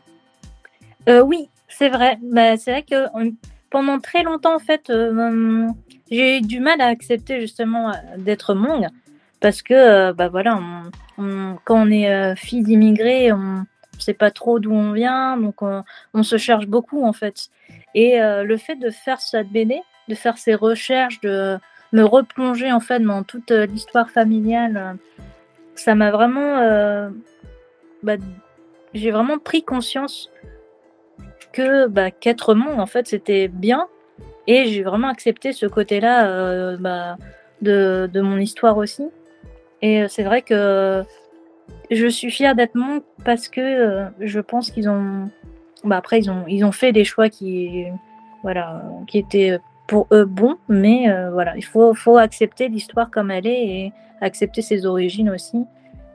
Euh, 1.09 1.21
oui, 1.21 1.49
c'est 1.67 1.89
vrai. 1.89 2.17
Bah, 2.21 2.57
c'est 2.57 2.71
vrai 2.71 2.83
que 2.83 3.05
pendant 3.69 3.99
très 3.99 4.23
longtemps 4.23 4.55
en 4.55 4.59
fait, 4.59 4.89
euh, 4.89 5.67
j'ai 6.09 6.37
eu 6.37 6.41
du 6.41 6.59
mal 6.59 6.79
à 6.79 6.87
accepter 6.87 7.41
justement 7.41 7.89
euh, 7.89 7.93
d'être 8.17 8.53
Mong 8.53 8.87
parce 9.43 9.61
que 9.61 9.73
euh, 9.73 10.13
bah 10.13 10.29
voilà, 10.29 10.57
quand 11.17 11.57
on 11.67 11.91
est 11.91 12.09
euh, 12.09 12.33
fille 12.33 12.63
d'immigrés, 12.63 13.33
on 13.33 13.37
ne 13.57 13.99
sait 13.99 14.13
pas 14.13 14.31
trop 14.31 14.57
d'où 14.57 14.71
on 14.71 14.93
vient, 14.93 15.35
donc 15.35 15.61
on, 15.61 16.23
se 16.23 16.37
cherche 16.37 16.65
beaucoup 16.65 17.03
en 17.03 17.11
fait. 17.11 17.49
Et 17.93 18.21
euh, 18.21 18.45
le 18.45 18.55
fait 18.55 18.77
de 18.77 18.89
faire 18.89 19.19
cette 19.19 19.49
BD, 19.49 19.81
de 20.07 20.15
faire 20.15 20.37
ces 20.37 20.55
recherches, 20.55 21.19
de 21.19 21.57
me 21.91 22.03
replonger 22.03 22.71
en 22.71 22.79
fait 22.79 23.01
dans 23.01 23.23
toute 23.23 23.51
l'histoire 23.51 24.09
familiale, 24.09 24.95
ça 25.75 25.93
m'a 25.93 26.09
vraiment, 26.09 27.11
bah, 28.01 28.15
j'ai 28.93 29.11
vraiment 29.11 29.39
pris 29.39 29.61
conscience 29.61 30.31
que 31.51 31.87
bah, 31.87 32.11
qu'être 32.11 32.55
monde 32.55 32.79
en 32.79 32.87
fait 32.87 33.07
c'était 33.07 33.49
bien 33.49 33.87
et 34.47 34.67
j'ai 34.67 34.83
vraiment 34.83 35.09
accepté 35.09 35.51
ce 35.51 35.65
côté-là 35.65 36.77
bah, 36.77 37.17
de, 37.61 38.21
mon 38.21 38.37
histoire 38.37 38.77
aussi. 38.77 39.03
Et 39.83 40.01
euh, 40.01 40.07
c'est 40.09 40.23
vrai 40.23 40.41
que 40.41 41.03
je 41.91 42.07
suis 42.07 42.31
fière 42.31 42.55
d'être 42.55 42.73
monk 42.73 43.03
parce 43.23 43.49
que 43.49 43.61
euh, 43.61 44.05
je 44.21 44.39
pense 44.39 44.71
qu'ils 44.71 44.89
ont. 44.89 45.29
Bah 45.83 45.97
après, 45.97 46.19
ils 46.19 46.31
ont, 46.31 46.45
ils 46.47 46.63
ont 46.63 46.71
fait 46.71 46.93
des 46.93 47.03
choix 47.03 47.27
qui, 47.27 47.83
voilà, 48.41 48.81
qui 49.05 49.17
étaient 49.17 49.59
pour 49.85 50.07
eux 50.13 50.23
bons, 50.23 50.55
mais 50.69 51.09
euh, 51.09 51.29
voilà, 51.29 51.57
il 51.57 51.65
faut, 51.65 51.93
faut 51.93 52.15
accepter 52.15 52.69
l'histoire 52.69 53.11
comme 53.11 53.29
elle 53.29 53.45
est 53.45 53.67
et 53.67 53.93
accepter 54.21 54.61
ses 54.61 54.85
origines 54.85 55.29
aussi. 55.29 55.65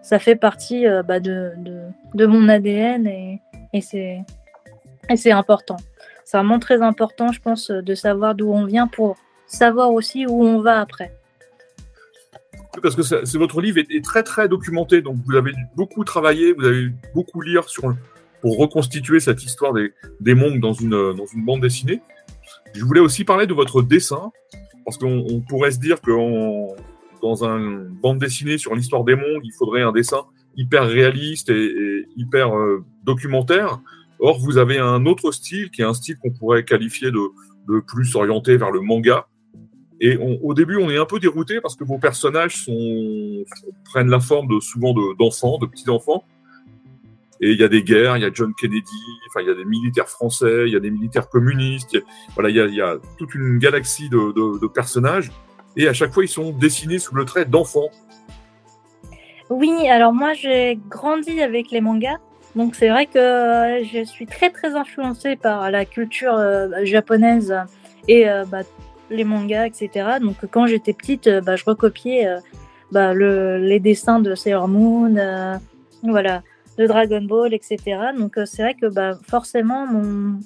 Ça 0.01 0.19
fait 0.19 0.37
partie 0.37 0.87
bah, 1.07 1.21
de, 1.21 1.53
de, 1.59 1.83
de, 2.15 2.25
mon 2.25 2.49
ADN 2.49 3.07
et, 3.07 3.43
et 3.75 3.83
c'est 3.83 5.33
important. 5.33 5.77
C'est 6.25 6.39
vraiment 6.39 6.59
très 6.59 6.81
important, 6.81 7.31
je 7.31 7.43
pense, 7.43 7.71
de 7.71 7.95
savoir 7.95 8.35
d'où 8.35 8.51
on 8.51 8.65
vient 8.65 8.87
pour 8.87 9.19
savoir 9.47 9.93
aussi 9.93 10.25
où 10.27 10.43
on 10.43 10.63
va 10.63 10.81
après 10.81 11.18
parce 12.83 12.95
que 12.95 13.03
c'est, 13.03 13.37
votre 13.37 13.61
livre 13.61 13.79
est, 13.79 14.05
très 14.05 14.23
très 14.23 14.49
documenté, 14.49 15.03
donc 15.03 15.17
vous 15.25 15.35
avez 15.35 15.53
beaucoup 15.77 16.05
travaillé, 16.05 16.53
vous 16.53 16.65
avez 16.65 16.91
beaucoup 17.15 17.41
lire 17.41 17.69
sur, 17.69 17.95
pour 18.41 18.59
reconstituer 18.59 19.21
cette 19.21 19.43
histoire 19.45 19.73
des, 19.73 19.93
des 20.21 20.35
monks 20.35 20.61
dans 20.61 20.73
une, 20.73 20.91
dans 20.91 21.27
une 21.27 21.45
bande 21.45 21.61
dessinée. 21.61 22.01
Je 22.75 22.85
voulais 22.85 23.01
aussi 23.01 23.25
parler 23.25 23.47
de 23.47 23.55
votre 23.55 23.83
dessin, 23.83 24.31
parce 24.85 24.97
qu'on 24.97 25.43
pourrait 25.47 25.71
se 25.71 25.79
dire 25.79 26.01
que 26.01 26.11
dans 27.21 27.45
une 27.45 27.89
bande 28.01 28.19
dessinée 28.19 28.59
sur 28.59 28.75
l'histoire 28.75 29.05
des 29.05 29.17
monks, 29.17 29.43
il 29.45 29.53
faudrait 29.53 29.83
un 29.83 29.93
dessin 29.93 30.23
hyper 30.57 30.87
réaliste 30.89 31.51
et, 31.51 32.07
hyper 32.17 32.57
euh, 32.57 32.85
documentaire. 33.05 33.81
Or, 34.19 34.39
vous 34.41 34.59
avez 34.59 34.79
un 34.79 35.07
autre 35.07 35.31
style 35.31 35.71
qui 35.71 35.83
est 35.83 35.85
un 35.85 35.95
style 35.95 36.17
qu'on 36.19 36.31
pourrait 36.31 36.65
qualifier 36.65 37.11
de, 37.11 37.81
plus 37.87 38.17
orienté 38.17 38.57
vers 38.57 38.71
le 38.71 38.81
manga. 38.81 39.27
Et 40.01 40.17
au 40.17 40.55
début, 40.55 40.77
on 40.77 40.91
est 40.91 40.99
un 40.99 41.07
peu 41.07 41.19
dérouté 41.19 41.61
parce 41.61 41.75
que 41.75 41.85
vos 41.85 41.99
personnages 41.99 42.67
prennent 43.85 44.11
la 44.11 44.21
forme 44.21 44.47
de, 44.49 44.61
souvent 44.61 44.95
d'enfants, 45.19 45.59
de, 45.59 45.67
de 45.67 45.71
petits-enfants. 45.71 46.25
Et 47.41 47.53
il 47.53 47.59
y 47.61 47.65
a 47.65 47.69
des 47.69 47.83
guerres, 47.83 48.17
il 48.17 48.23
y 48.23 48.27
a 48.27 48.31
John 48.33 48.53
Kennedy, 48.55 48.91
enfin, 49.29 49.41
il 49.43 49.49
y 49.49 49.51
a 49.51 49.55
des 49.55 49.65
militaires 49.65 50.09
français, 50.09 50.65
il 50.67 50.73
y 50.73 50.77
a 50.77 50.81
des 50.81 50.91
militaires 50.91 51.29
communistes, 51.29 51.93
il 51.93 51.97
y 51.97 52.03
a, 52.03 52.05
voilà, 52.35 52.51
il 52.51 52.75
y 52.75 52.81
a, 52.81 52.97
toute 53.17 53.35
une 53.35 53.59
galaxie 53.59 54.09
de, 54.09 54.67
personnages. 54.69 55.31
Et 55.77 55.87
à 55.87 55.93
chaque 55.93 56.13
fois, 56.13 56.25
ils 56.25 56.29
sont 56.29 56.51
dessinés 56.51 56.99
sous 56.99 57.15
le 57.15 57.25
trait 57.25 57.45
d'enfants. 57.45 57.91
Oui, 59.51 59.89
alors 59.89 60.13
moi, 60.13 60.33
j'ai 60.33 60.79
grandi 60.89 61.41
avec 61.41 61.71
les 61.71 61.81
mangas. 61.81 62.19
Donc 62.57 62.75
c'est 62.75 62.89
vrai 62.89 63.07
que 63.07 63.85
je 63.85 64.05
suis 64.05 64.27
très 64.27 64.51
très 64.51 64.75
influencée 64.75 65.37
par 65.37 65.71
la 65.71 65.85
culture 65.85 66.35
euh, 66.35 66.69
japonaise 66.85 67.55
et 68.09 68.29
euh, 68.29 68.45
bah, 68.47 68.63
les 69.11 69.25
mangas, 69.25 69.67
etc. 69.67 70.19
Donc 70.21 70.37
quand 70.51 70.67
j'étais 70.67 70.93
petite, 70.93 71.29
bah, 71.29 71.57
je 71.57 71.65
recopiais 71.65 72.29
euh, 72.29 72.39
bah, 72.93 73.15
le, 73.15 73.59
les 73.59 73.81
dessins 73.81 74.21
de 74.21 74.35
Sailor 74.35 74.69
Moon, 74.69 75.17
voilà, 76.03 76.43
de 76.79 76.87
Dragon 76.87 77.23
Ball, 77.23 77.55
etc. 77.55 77.79
Donc 78.17 78.39
c'est 78.45 78.63
vrai 78.63 78.75
que 78.75 78.87
bah, 78.87 79.19
forcément, 79.29 79.87
mon, 79.87 80.39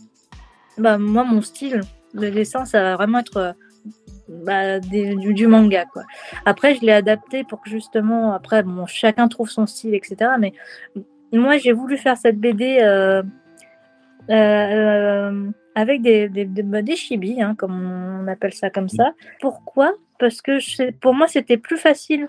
bah, 0.79 0.99
moi, 0.99 1.25
mon 1.25 1.43
style 1.43 1.81
de 2.15 2.29
dessin, 2.29 2.65
ça 2.65 2.83
va 2.83 2.97
vraiment 2.97 3.19
être 3.19 3.55
bah, 4.29 4.81
du, 4.81 5.47
manga. 5.47 5.85
Quoi. 5.93 6.03
Après, 6.45 6.75
je 6.75 6.81
l'ai 6.83 6.93
adapté 6.93 7.45
pour 7.45 7.61
que 7.61 7.71
justement, 7.71 8.33
après, 8.33 8.63
bon, 8.63 8.87
chacun 8.87 9.29
trouve 9.29 9.51
son 9.51 9.67
style, 9.67 9.95
etc. 9.95 10.17
Mais 10.39 10.53
moi, 11.33 11.59
j'ai 11.59 11.73
voulu 11.73 11.97
faire 11.97 12.17
cette 12.17 12.39
BD 12.39 12.79
euh, 12.81 13.23
euh, 14.31 14.35
euh, 14.35 15.51
avec 15.75 16.03
des, 16.03 16.29
des, 16.29 16.45
bah, 16.45 16.81
chibis, 16.95 17.41
hein, 17.41 17.55
comme 17.57 18.23
on 18.23 18.29
appelle 18.29 18.55
ça 18.55 18.71
comme 18.71 18.89
ça. 18.89 19.15
Pourquoi? 19.41 19.95
Parce 20.19 20.43
que 20.43 20.91
pour 20.93 21.15
moi, 21.15 21.27
c'était 21.27 21.57
plus 21.57 21.79
facile 21.79 22.29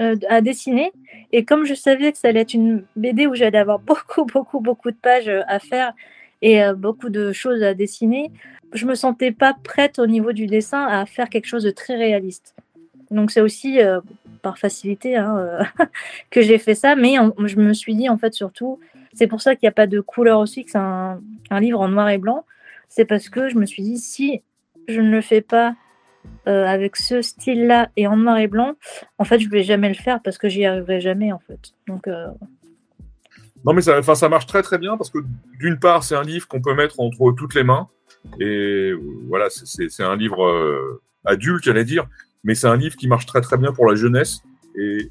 euh, 0.00 0.16
à 0.28 0.40
dessiner. 0.40 0.92
Et 1.32 1.44
comme 1.44 1.64
je 1.64 1.74
savais 1.74 2.12
que 2.12 2.18
ça 2.18 2.28
allait 2.28 2.40
être 2.40 2.54
une 2.54 2.84
BD 2.96 3.26
où 3.26 3.34
j'allais 3.34 3.58
avoir 3.58 3.78
beaucoup, 3.80 4.24
beaucoup, 4.24 4.60
beaucoup 4.60 4.90
de 4.90 4.96
pages 4.96 5.30
à 5.46 5.58
faire 5.58 5.94
et 6.42 6.62
euh, 6.62 6.74
beaucoup 6.74 7.08
de 7.08 7.32
choses 7.32 7.62
à 7.62 7.74
dessiner, 7.74 8.30
je 8.72 8.86
me 8.86 8.94
sentais 8.94 9.32
pas 9.32 9.54
prête 9.62 9.98
au 9.98 10.06
niveau 10.06 10.32
du 10.32 10.46
dessin 10.46 10.86
à 10.86 11.06
faire 11.06 11.28
quelque 11.28 11.46
chose 11.46 11.62
de 11.62 11.70
très 11.70 11.96
réaliste. 11.96 12.54
Donc 13.10 13.30
c'est 13.30 13.40
aussi 13.40 13.80
euh, 13.80 14.00
par 14.42 14.58
facilité 14.58 15.16
hein, 15.16 15.36
euh, 15.38 15.62
que 16.30 16.42
j'ai 16.42 16.58
fait 16.58 16.74
ça, 16.74 16.96
mais 16.96 17.14
je 17.44 17.56
me 17.56 17.72
suis 17.72 17.94
dit 17.94 18.08
en 18.08 18.18
fait 18.18 18.34
surtout, 18.34 18.80
c'est 19.14 19.26
pour 19.26 19.40
ça 19.40 19.54
qu'il 19.54 19.66
n'y 19.66 19.70
a 19.70 19.72
pas 19.72 19.86
de 19.86 20.00
couleur 20.00 20.38
aussi, 20.40 20.64
que 20.64 20.70
c'est 20.70 20.78
un, 20.78 21.20
livre 21.60 21.80
en 21.80 21.88
noir 21.88 22.08
et 22.08 22.18
blanc, 22.18 22.46
c'est 22.88 23.04
parce 23.04 23.28
que 23.28 23.48
je 23.48 23.56
me 23.56 23.66
suis 23.66 23.82
dit 23.82 23.98
si 23.98 24.42
je 24.88 25.00
ne 25.00 25.10
le 25.10 25.20
fais 25.20 25.42
pas 25.42 25.74
euh, 26.46 26.66
avec 26.66 26.96
ce 26.96 27.20
style-là 27.20 27.90
et 27.96 28.06
en 28.06 28.16
noir 28.16 28.38
et 28.38 28.46
blanc, 28.46 28.74
en 29.18 29.24
fait 29.24 29.38
je 29.38 29.48
vais 29.48 29.62
jamais 29.62 29.88
le 29.88 29.94
faire 29.94 30.20
parce 30.22 30.38
que 30.38 30.48
j'y 30.48 30.64
arriverai 30.64 31.00
jamais 31.00 31.32
en 31.32 31.38
fait. 31.38 31.72
Donc 31.86 32.08
euh, 32.08 32.26
non 33.64 33.74
mais 33.74 33.82
ça, 33.82 34.02
ça 34.02 34.28
marche 34.28 34.46
très 34.46 34.62
très 34.62 34.78
bien 34.78 34.96
parce 34.96 35.10
que 35.10 35.18
d'une 35.58 35.78
part 35.78 36.04
c'est 36.04 36.16
un 36.16 36.22
livre 36.22 36.48
qu'on 36.48 36.62
peut 36.62 36.74
mettre 36.74 37.00
entre 37.00 37.32
toutes 37.32 37.54
les 37.54 37.64
mains. 37.64 37.88
Et 38.40 38.92
voilà 39.28 39.48
c'est 39.50 40.02
un 40.02 40.16
livre 40.16 40.44
euh, 40.44 41.02
adulte 41.24 41.64
j'allais 41.64 41.84
dire. 41.84 42.06
Mais 42.44 42.54
c'est 42.54 42.66
un 42.66 42.76
livre 42.76 42.96
qui 42.96 43.08
marche 43.08 43.26
très 43.26 43.40
très 43.40 43.56
bien 43.56 43.72
pour 43.72 43.86
la 43.86 43.94
jeunesse. 43.94 44.42
Et 44.76 45.10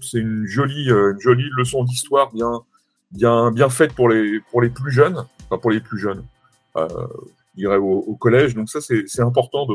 c'est 0.00 0.18
une 0.18 0.46
jolie, 0.46 0.90
euh, 0.90 1.12
une 1.12 1.20
jolie 1.20 1.48
leçon 1.56 1.84
d'histoire 1.84 2.32
bien, 2.32 2.62
bien, 3.12 3.50
bien 3.50 3.68
faite 3.68 3.94
pour 3.94 4.08
les, 4.08 4.40
pour 4.50 4.62
les 4.62 4.70
plus 4.70 4.90
jeunes, 4.90 5.24
enfin 5.46 5.60
pour 5.60 5.70
les 5.70 5.80
plus 5.80 5.98
jeunes, 5.98 6.24
euh, 6.76 6.88
je 7.54 7.60
dirais 7.60 7.76
au, 7.76 8.16
collège. 8.16 8.54
Donc 8.54 8.68
ça, 8.68 8.80
c'est 8.80 9.22
important 9.22 9.66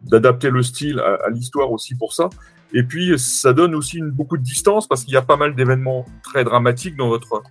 d'adapter 0.00 0.50
le 0.50 0.62
style 0.62 1.00
à, 1.00 1.28
l'histoire 1.30 1.72
aussi 1.72 1.94
pour 1.94 2.12
ça. 2.12 2.30
Et 2.72 2.82
puis, 2.82 3.18
ça 3.18 3.52
donne 3.52 3.74
aussi 3.74 4.00
beaucoup 4.02 4.36
de 4.36 4.42
distance 4.42 4.88
parce 4.88 5.04
qu'il 5.04 5.14
y 5.14 5.16
a 5.16 5.22
pas 5.22 5.36
mal 5.36 5.54
d'événements 5.54 6.04
très 6.22 6.44
dramatiques 6.44 6.96
dans 6.96 7.08
votre 7.08 7.42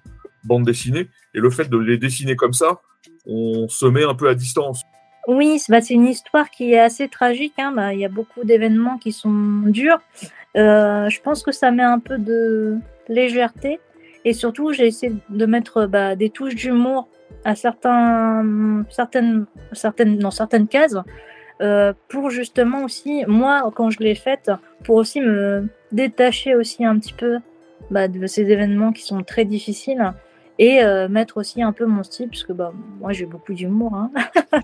bande 0.44 0.66
dessinée. 0.66 1.08
Et 1.34 1.40
le 1.40 1.50
fait 1.50 1.70
de 1.70 1.78
les 1.78 1.98
dessiner 1.98 2.36
comme 2.36 2.54
ça, 2.54 2.82
on 3.26 3.68
se 3.70 3.86
met 3.86 4.04
un 4.04 4.16
peu 4.16 4.28
à 4.28 4.36
distance. 4.36 4.84
Oui, 5.28 5.62
bah, 5.70 5.80
c'est 5.82 5.94
une 5.94 6.08
histoire 6.08 6.50
qui 6.50 6.74
est 6.74 6.80
assez 6.80 7.08
tragique. 7.08 7.54
Hein. 7.58 7.72
Bah, 7.74 7.94
il 7.94 8.00
y 8.00 8.06
a 8.06 8.10
beaucoup 8.10 8.44
d'événements 8.44 8.98
qui 8.98 9.14
sont 9.14 9.64
durs. 9.66 10.00
Euh, 10.58 11.10
je 11.10 11.22
pense 11.22 11.44
que 11.44 11.52
ça 11.52 11.72
met 11.72 11.84
un 11.84 12.00
peu 12.00 12.18
de 12.18 12.78
légèreté. 13.08 13.80
Et 14.26 14.34
surtout, 14.34 14.72
j'ai 14.72 14.88
essayé 14.88 15.14
de 15.30 15.46
mettre 15.46 15.86
bah, 15.86 16.16
des 16.16 16.30
touches 16.30 16.56
d'humour 16.56 17.08
à 17.44 17.56
certains, 17.56 18.86
certaines, 18.90 19.46
certaines, 19.74 20.18
dans 20.18 20.32
certaines 20.32 20.68
cases. 20.68 20.98
Euh, 21.62 21.94
pour 22.08 22.30
justement 22.30 22.84
aussi, 22.84 23.24
moi, 23.28 23.72
quand 23.76 23.90
je 23.90 24.00
l'ai 24.00 24.16
faite, 24.16 24.52
pour 24.84 24.96
aussi 24.96 25.22
me 25.22 25.68
détacher 25.92 26.56
aussi 26.56 26.84
un 26.84 26.98
petit 26.98 27.14
peu 27.14 27.40
bah, 27.92 28.08
de 28.08 28.26
ces 28.28 28.50
événements 28.50 28.92
qui 28.92 29.04
sont 29.04 29.22
très 29.24 29.46
difficiles 29.46 30.14
et 30.60 30.84
euh, 30.84 31.08
mettre 31.08 31.38
aussi 31.38 31.62
un 31.62 31.72
peu 31.72 31.86
mon 31.86 32.04
style, 32.04 32.30
parce 32.30 32.44
que 32.44 32.54
bah, 32.54 32.74
moi 33.00 33.12
j'ai 33.12 33.26
beaucoup 33.26 33.54
d'humour. 33.54 33.94
Hein. 33.96 34.12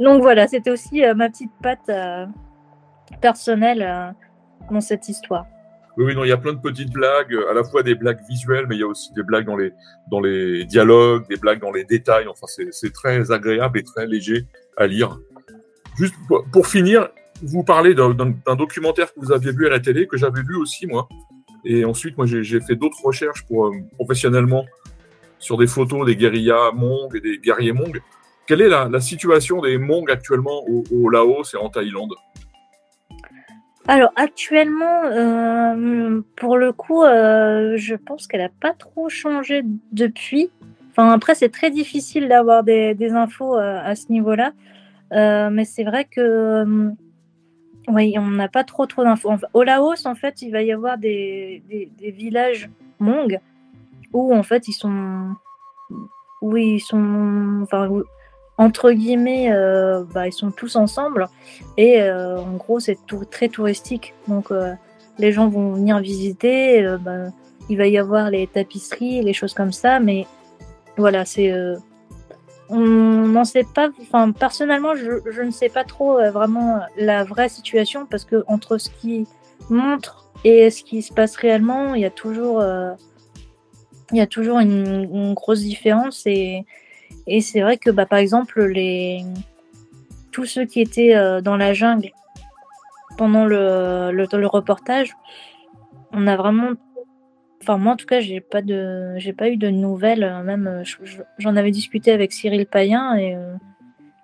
Donc 0.00 0.22
voilà, 0.22 0.46
c'était 0.46 0.70
aussi 0.70 1.04
euh, 1.04 1.14
ma 1.14 1.28
petite 1.28 1.52
patte 1.62 1.90
personnelle 3.20 4.14
dans 4.70 4.80
cette 4.80 5.08
histoire. 5.08 5.46
Oui, 6.00 6.14
non, 6.14 6.22
il 6.22 6.28
y 6.28 6.32
a 6.32 6.36
plein 6.36 6.52
de 6.52 6.60
petites 6.60 6.92
blagues, 6.92 7.36
à 7.50 7.52
la 7.52 7.64
fois 7.64 7.82
des 7.82 7.96
blagues 7.96 8.20
visuelles, 8.28 8.66
mais 8.68 8.76
il 8.76 8.78
y 8.78 8.84
a 8.84 8.86
aussi 8.86 9.12
des 9.14 9.24
blagues 9.24 9.46
dans 9.46 9.56
les, 9.56 9.72
dans 10.12 10.20
les 10.20 10.64
dialogues, 10.64 11.26
des 11.28 11.36
blagues 11.36 11.60
dans 11.60 11.72
les 11.72 11.84
détails. 11.84 12.28
Enfin, 12.28 12.46
c'est 12.70 12.92
très 12.92 13.32
agréable 13.32 13.80
et 13.80 13.82
très 13.82 14.06
léger 14.06 14.46
à 14.76 14.86
lire. 14.86 15.18
Juste 15.98 16.14
pour, 16.52 16.68
finir, 16.68 17.08
vous 17.42 17.64
parlez 17.64 17.94
d'un 17.94 18.54
documentaire 18.54 19.12
que 19.12 19.18
vous 19.18 19.32
aviez 19.32 19.50
vu 19.50 19.66
à 19.66 19.70
la 19.70 19.80
télé, 19.80 20.06
que 20.06 20.16
j'avais 20.16 20.42
lu 20.42 20.54
aussi, 20.54 20.86
moi. 20.86 21.08
Et 21.64 21.84
ensuite, 21.84 22.16
moi, 22.16 22.26
j'ai 22.26 22.60
fait 22.60 22.76
d'autres 22.76 23.02
recherches 23.02 23.44
pour, 23.46 23.66
euh, 23.66 23.72
professionnellement 23.96 24.66
sur 25.40 25.56
des 25.56 25.66
photos 25.66 26.06
des 26.06 26.14
guérillas 26.14 26.70
Hmong 26.74 27.16
et 27.16 27.20
des 27.20 27.38
guerriers 27.38 27.72
Hmong. 27.72 28.00
Quelle 28.46 28.60
est 28.60 28.68
la, 28.68 29.00
situation 29.00 29.60
des 29.60 29.76
Hmong 29.76 30.08
actuellement 30.08 30.62
au, 30.68 30.84
au, 30.92 31.10
Laos 31.10 31.54
et 31.54 31.56
en 31.56 31.68
Thaïlande? 31.68 32.14
Alors 33.88 34.12
actuellement, 34.16 35.04
euh, 35.04 36.20
pour 36.36 36.58
le 36.58 36.72
coup, 36.72 37.04
euh, 37.04 37.72
je 37.78 37.94
pense 37.94 38.26
qu'elle 38.26 38.42
n'a 38.42 38.50
pas 38.50 38.74
trop 38.74 39.08
changé 39.08 39.62
depuis. 39.92 40.50
Enfin 40.90 41.10
après, 41.10 41.34
c'est 41.34 41.48
très 41.48 41.70
difficile 41.70 42.28
d'avoir 42.28 42.64
des, 42.64 43.12
infos 43.12 43.56
euh, 43.56 43.80
à 43.82 43.94
ce 43.94 44.12
niveau-là, 44.12 44.52
mais 45.10 45.64
c'est 45.64 45.84
vrai 45.84 46.04
que 46.04 46.92
oui, 47.88 48.14
on 48.18 48.26
n'a 48.26 48.48
pas 48.48 48.62
trop 48.62 48.84
trop 48.84 49.04
d'infos. 49.04 49.32
Au 49.54 49.62
Laos, 49.62 50.04
en 50.04 50.14
fait, 50.14 50.42
il 50.42 50.50
va 50.50 50.60
y 50.60 50.70
avoir 50.70 50.98
des, 50.98 51.62
villages 51.98 52.68
Hmong 53.00 53.40
où 54.12 54.34
en 54.34 54.42
fait 54.42 54.68
ils 54.68 54.72
sont 54.72 55.34
ils 56.42 56.80
sont 56.80 57.60
enfin 57.62 57.88
entre 58.58 58.90
guillemets, 58.90 59.52
euh, 59.52 60.02
bah, 60.12 60.26
ils 60.26 60.32
sont 60.32 60.50
tous 60.50 60.74
ensemble 60.74 61.28
et 61.76 62.02
euh, 62.02 62.40
en 62.40 62.56
gros 62.56 62.80
c'est 62.80 62.98
tout, 63.06 63.24
très 63.24 63.48
touristique. 63.48 64.14
Donc 64.26 64.50
euh, 64.50 64.74
les 65.18 65.32
gens 65.32 65.48
vont 65.48 65.74
venir 65.74 66.00
visiter, 66.00 66.84
bah, 67.00 67.28
il 67.68 67.78
va 67.78 67.86
y 67.86 67.96
avoir 67.96 68.30
les 68.30 68.48
tapisseries, 68.48 69.22
les 69.22 69.32
choses 69.32 69.54
comme 69.54 69.72
ça, 69.72 70.00
mais 70.00 70.26
voilà, 70.96 71.24
c'est 71.24 71.54
on 72.68 72.78
n'en 72.78 73.44
sait 73.44 73.64
pas. 73.64 73.90
Enfin, 74.02 74.32
personnellement, 74.32 74.94
je, 74.94 75.40
ne 75.40 75.50
sais 75.50 75.68
pas 75.68 75.84
trop 75.84 76.20
vraiment 76.30 76.80
la 76.96 77.24
vraie 77.24 77.48
situation 77.48 78.06
parce 78.06 78.24
que 78.24 78.44
entre 78.48 78.78
ce 78.78 78.90
qui 78.90 79.26
montre 79.70 80.30
et 80.44 80.70
ce 80.70 80.82
qui 80.82 81.02
se 81.02 81.12
passe 81.12 81.36
réellement, 81.36 81.94
il 81.94 82.02
y 82.02 82.04
a 82.04 82.10
toujours 82.10 82.62
il 84.12 84.18
y 84.18 84.20
a 84.20 84.26
toujours 84.26 84.58
une, 84.58 85.08
une 85.12 85.34
grosse 85.34 85.60
différence 85.60 86.26
et 86.26 86.64
et 87.28 87.40
c'est 87.40 87.60
vrai 87.60 87.76
que, 87.76 87.90
bah, 87.90 88.06
par 88.06 88.18
exemple, 88.18 88.64
les... 88.64 89.22
tous 90.32 90.44
ceux 90.44 90.64
qui 90.64 90.80
étaient 90.80 91.14
euh, 91.14 91.40
dans 91.40 91.56
la 91.56 91.72
jungle 91.74 92.10
pendant 93.16 93.44
le, 93.44 94.10
le, 94.12 94.46
reportage, 94.46 95.14
on 96.12 96.26
a 96.26 96.36
vraiment. 96.36 96.72
Enfin, 97.62 97.76
moi, 97.78 97.94
en 97.94 97.96
tout 97.96 98.06
cas, 98.06 98.20
j'ai 98.20 98.40
pas 98.40 98.62
de, 98.62 99.14
j'ai 99.18 99.32
pas 99.32 99.48
eu 99.48 99.56
de 99.56 99.68
nouvelles. 99.68 100.24
Euh, 100.24 100.42
même, 100.42 100.82
j'en 101.38 101.56
avais 101.56 101.70
discuté 101.70 102.12
avec 102.12 102.32
Cyril 102.32 102.66
Payen 102.66 103.16
et, 103.16 103.34
euh, 103.34 103.54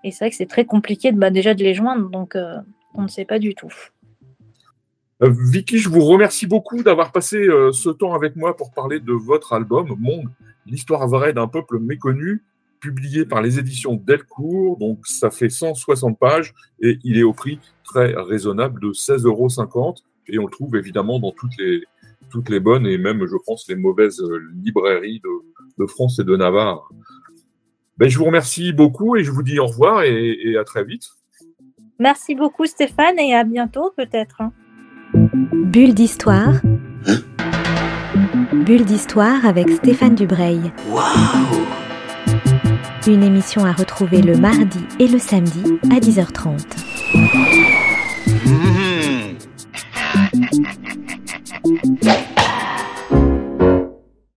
et 0.05 0.11
c'est 0.11 0.27
vrai 0.27 0.31
que 0.31 0.37
c'est 0.37 0.47
très 0.47 0.67
compliqué 0.67 1.11
de, 1.11 1.19
bah, 1.19 1.31
déjà 1.31 1.55
de 1.55 1.65
les 1.65 1.75
joindre, 1.75 2.11
donc 2.11 2.37
euh, 2.37 2.59
on 2.95 3.03
ne 3.03 3.09
sait 3.09 3.25
pas 3.25 3.39
du 3.39 3.55
tout. 3.55 3.73
Vicky, 5.21 5.79
je 5.79 5.89
vous 5.89 6.05
remercie 6.05 6.47
beaucoup 6.47 6.83
d'avoir 6.83 7.11
passé 7.11 7.39
euh, 7.39 7.73
ce 7.73 7.89
temps 7.89 8.13
avec 8.13 8.37
moi 8.37 8.55
pour 8.55 8.71
parler 8.73 9.01
de 9.01 9.13
votre 9.13 9.55
album, 9.55 9.97
Monde, 9.99 10.29
l'histoire 10.67 11.09
vraie 11.09 11.33
d'un 11.33 11.49
peuple 11.49 11.79
méconnu 11.79 12.43
publié 12.85 13.25
par 13.25 13.41
les 13.41 13.59
éditions 13.59 13.95
Delcourt. 13.95 14.77
Donc, 14.79 15.07
ça 15.07 15.31
fait 15.31 15.49
160 15.49 16.19
pages 16.19 16.53
et 16.83 16.99
il 17.03 17.19
est 17.19 17.23
au 17.23 17.33
prix 17.33 17.59
très 17.83 18.15
raisonnable 18.15 18.81
de 18.81 18.89
16,50 18.89 19.27
euros. 19.27 19.95
Et 20.29 20.39
on 20.39 20.45
le 20.45 20.51
trouve 20.51 20.77
évidemment 20.77 21.19
dans 21.19 21.33
toutes 21.33 21.57
les, 21.59 21.83
toutes 22.31 22.51
les 22.51 22.61
bonnes 22.61 22.87
et 22.87 22.99
même, 22.99 23.27
je 23.27 23.37
pense, 23.47 23.67
les 23.69 23.77
mauvaises 23.77 24.23
librairies 24.63 25.21
de, 25.25 25.83
de 25.83 25.87
France 25.87 26.19
et 26.19 26.25
de 26.25 26.37
Navarre. 26.37 26.91
Ben, 27.97 28.09
je 28.09 28.19
vous 28.19 28.25
remercie 28.25 28.73
beaucoup 28.73 29.17
et 29.17 29.25
je 29.25 29.31
vous 29.31 29.43
dis 29.43 29.59
au 29.59 29.67
revoir 29.67 30.03
et, 30.03 30.57
à 30.61 30.65
très 30.65 30.85
vite. 30.85 31.09
Merci 31.99 32.35
beaucoup 32.35 32.67
Stéphane 32.67 33.19
et 33.19 33.35
à 33.35 33.45
bientôt 33.45 33.93
peut-être. 33.97 34.43
Bulle 35.15 35.95
d'histoire. 35.95 36.55
Bulle 38.53 38.85
d'histoire 38.85 39.47
avec 39.47 39.71
Stéphane 39.71 40.17
Dubreuil. 40.17 40.73
Une 43.07 43.23
émission 43.23 43.67
à 43.67 43.73
retrouver 43.73 44.23
le 44.23 44.35
mardi 44.37 44.81
et 44.99 45.09
le 45.09 45.19
samedi 45.19 45.79
à 45.91 46.01
10h30. 46.01 46.63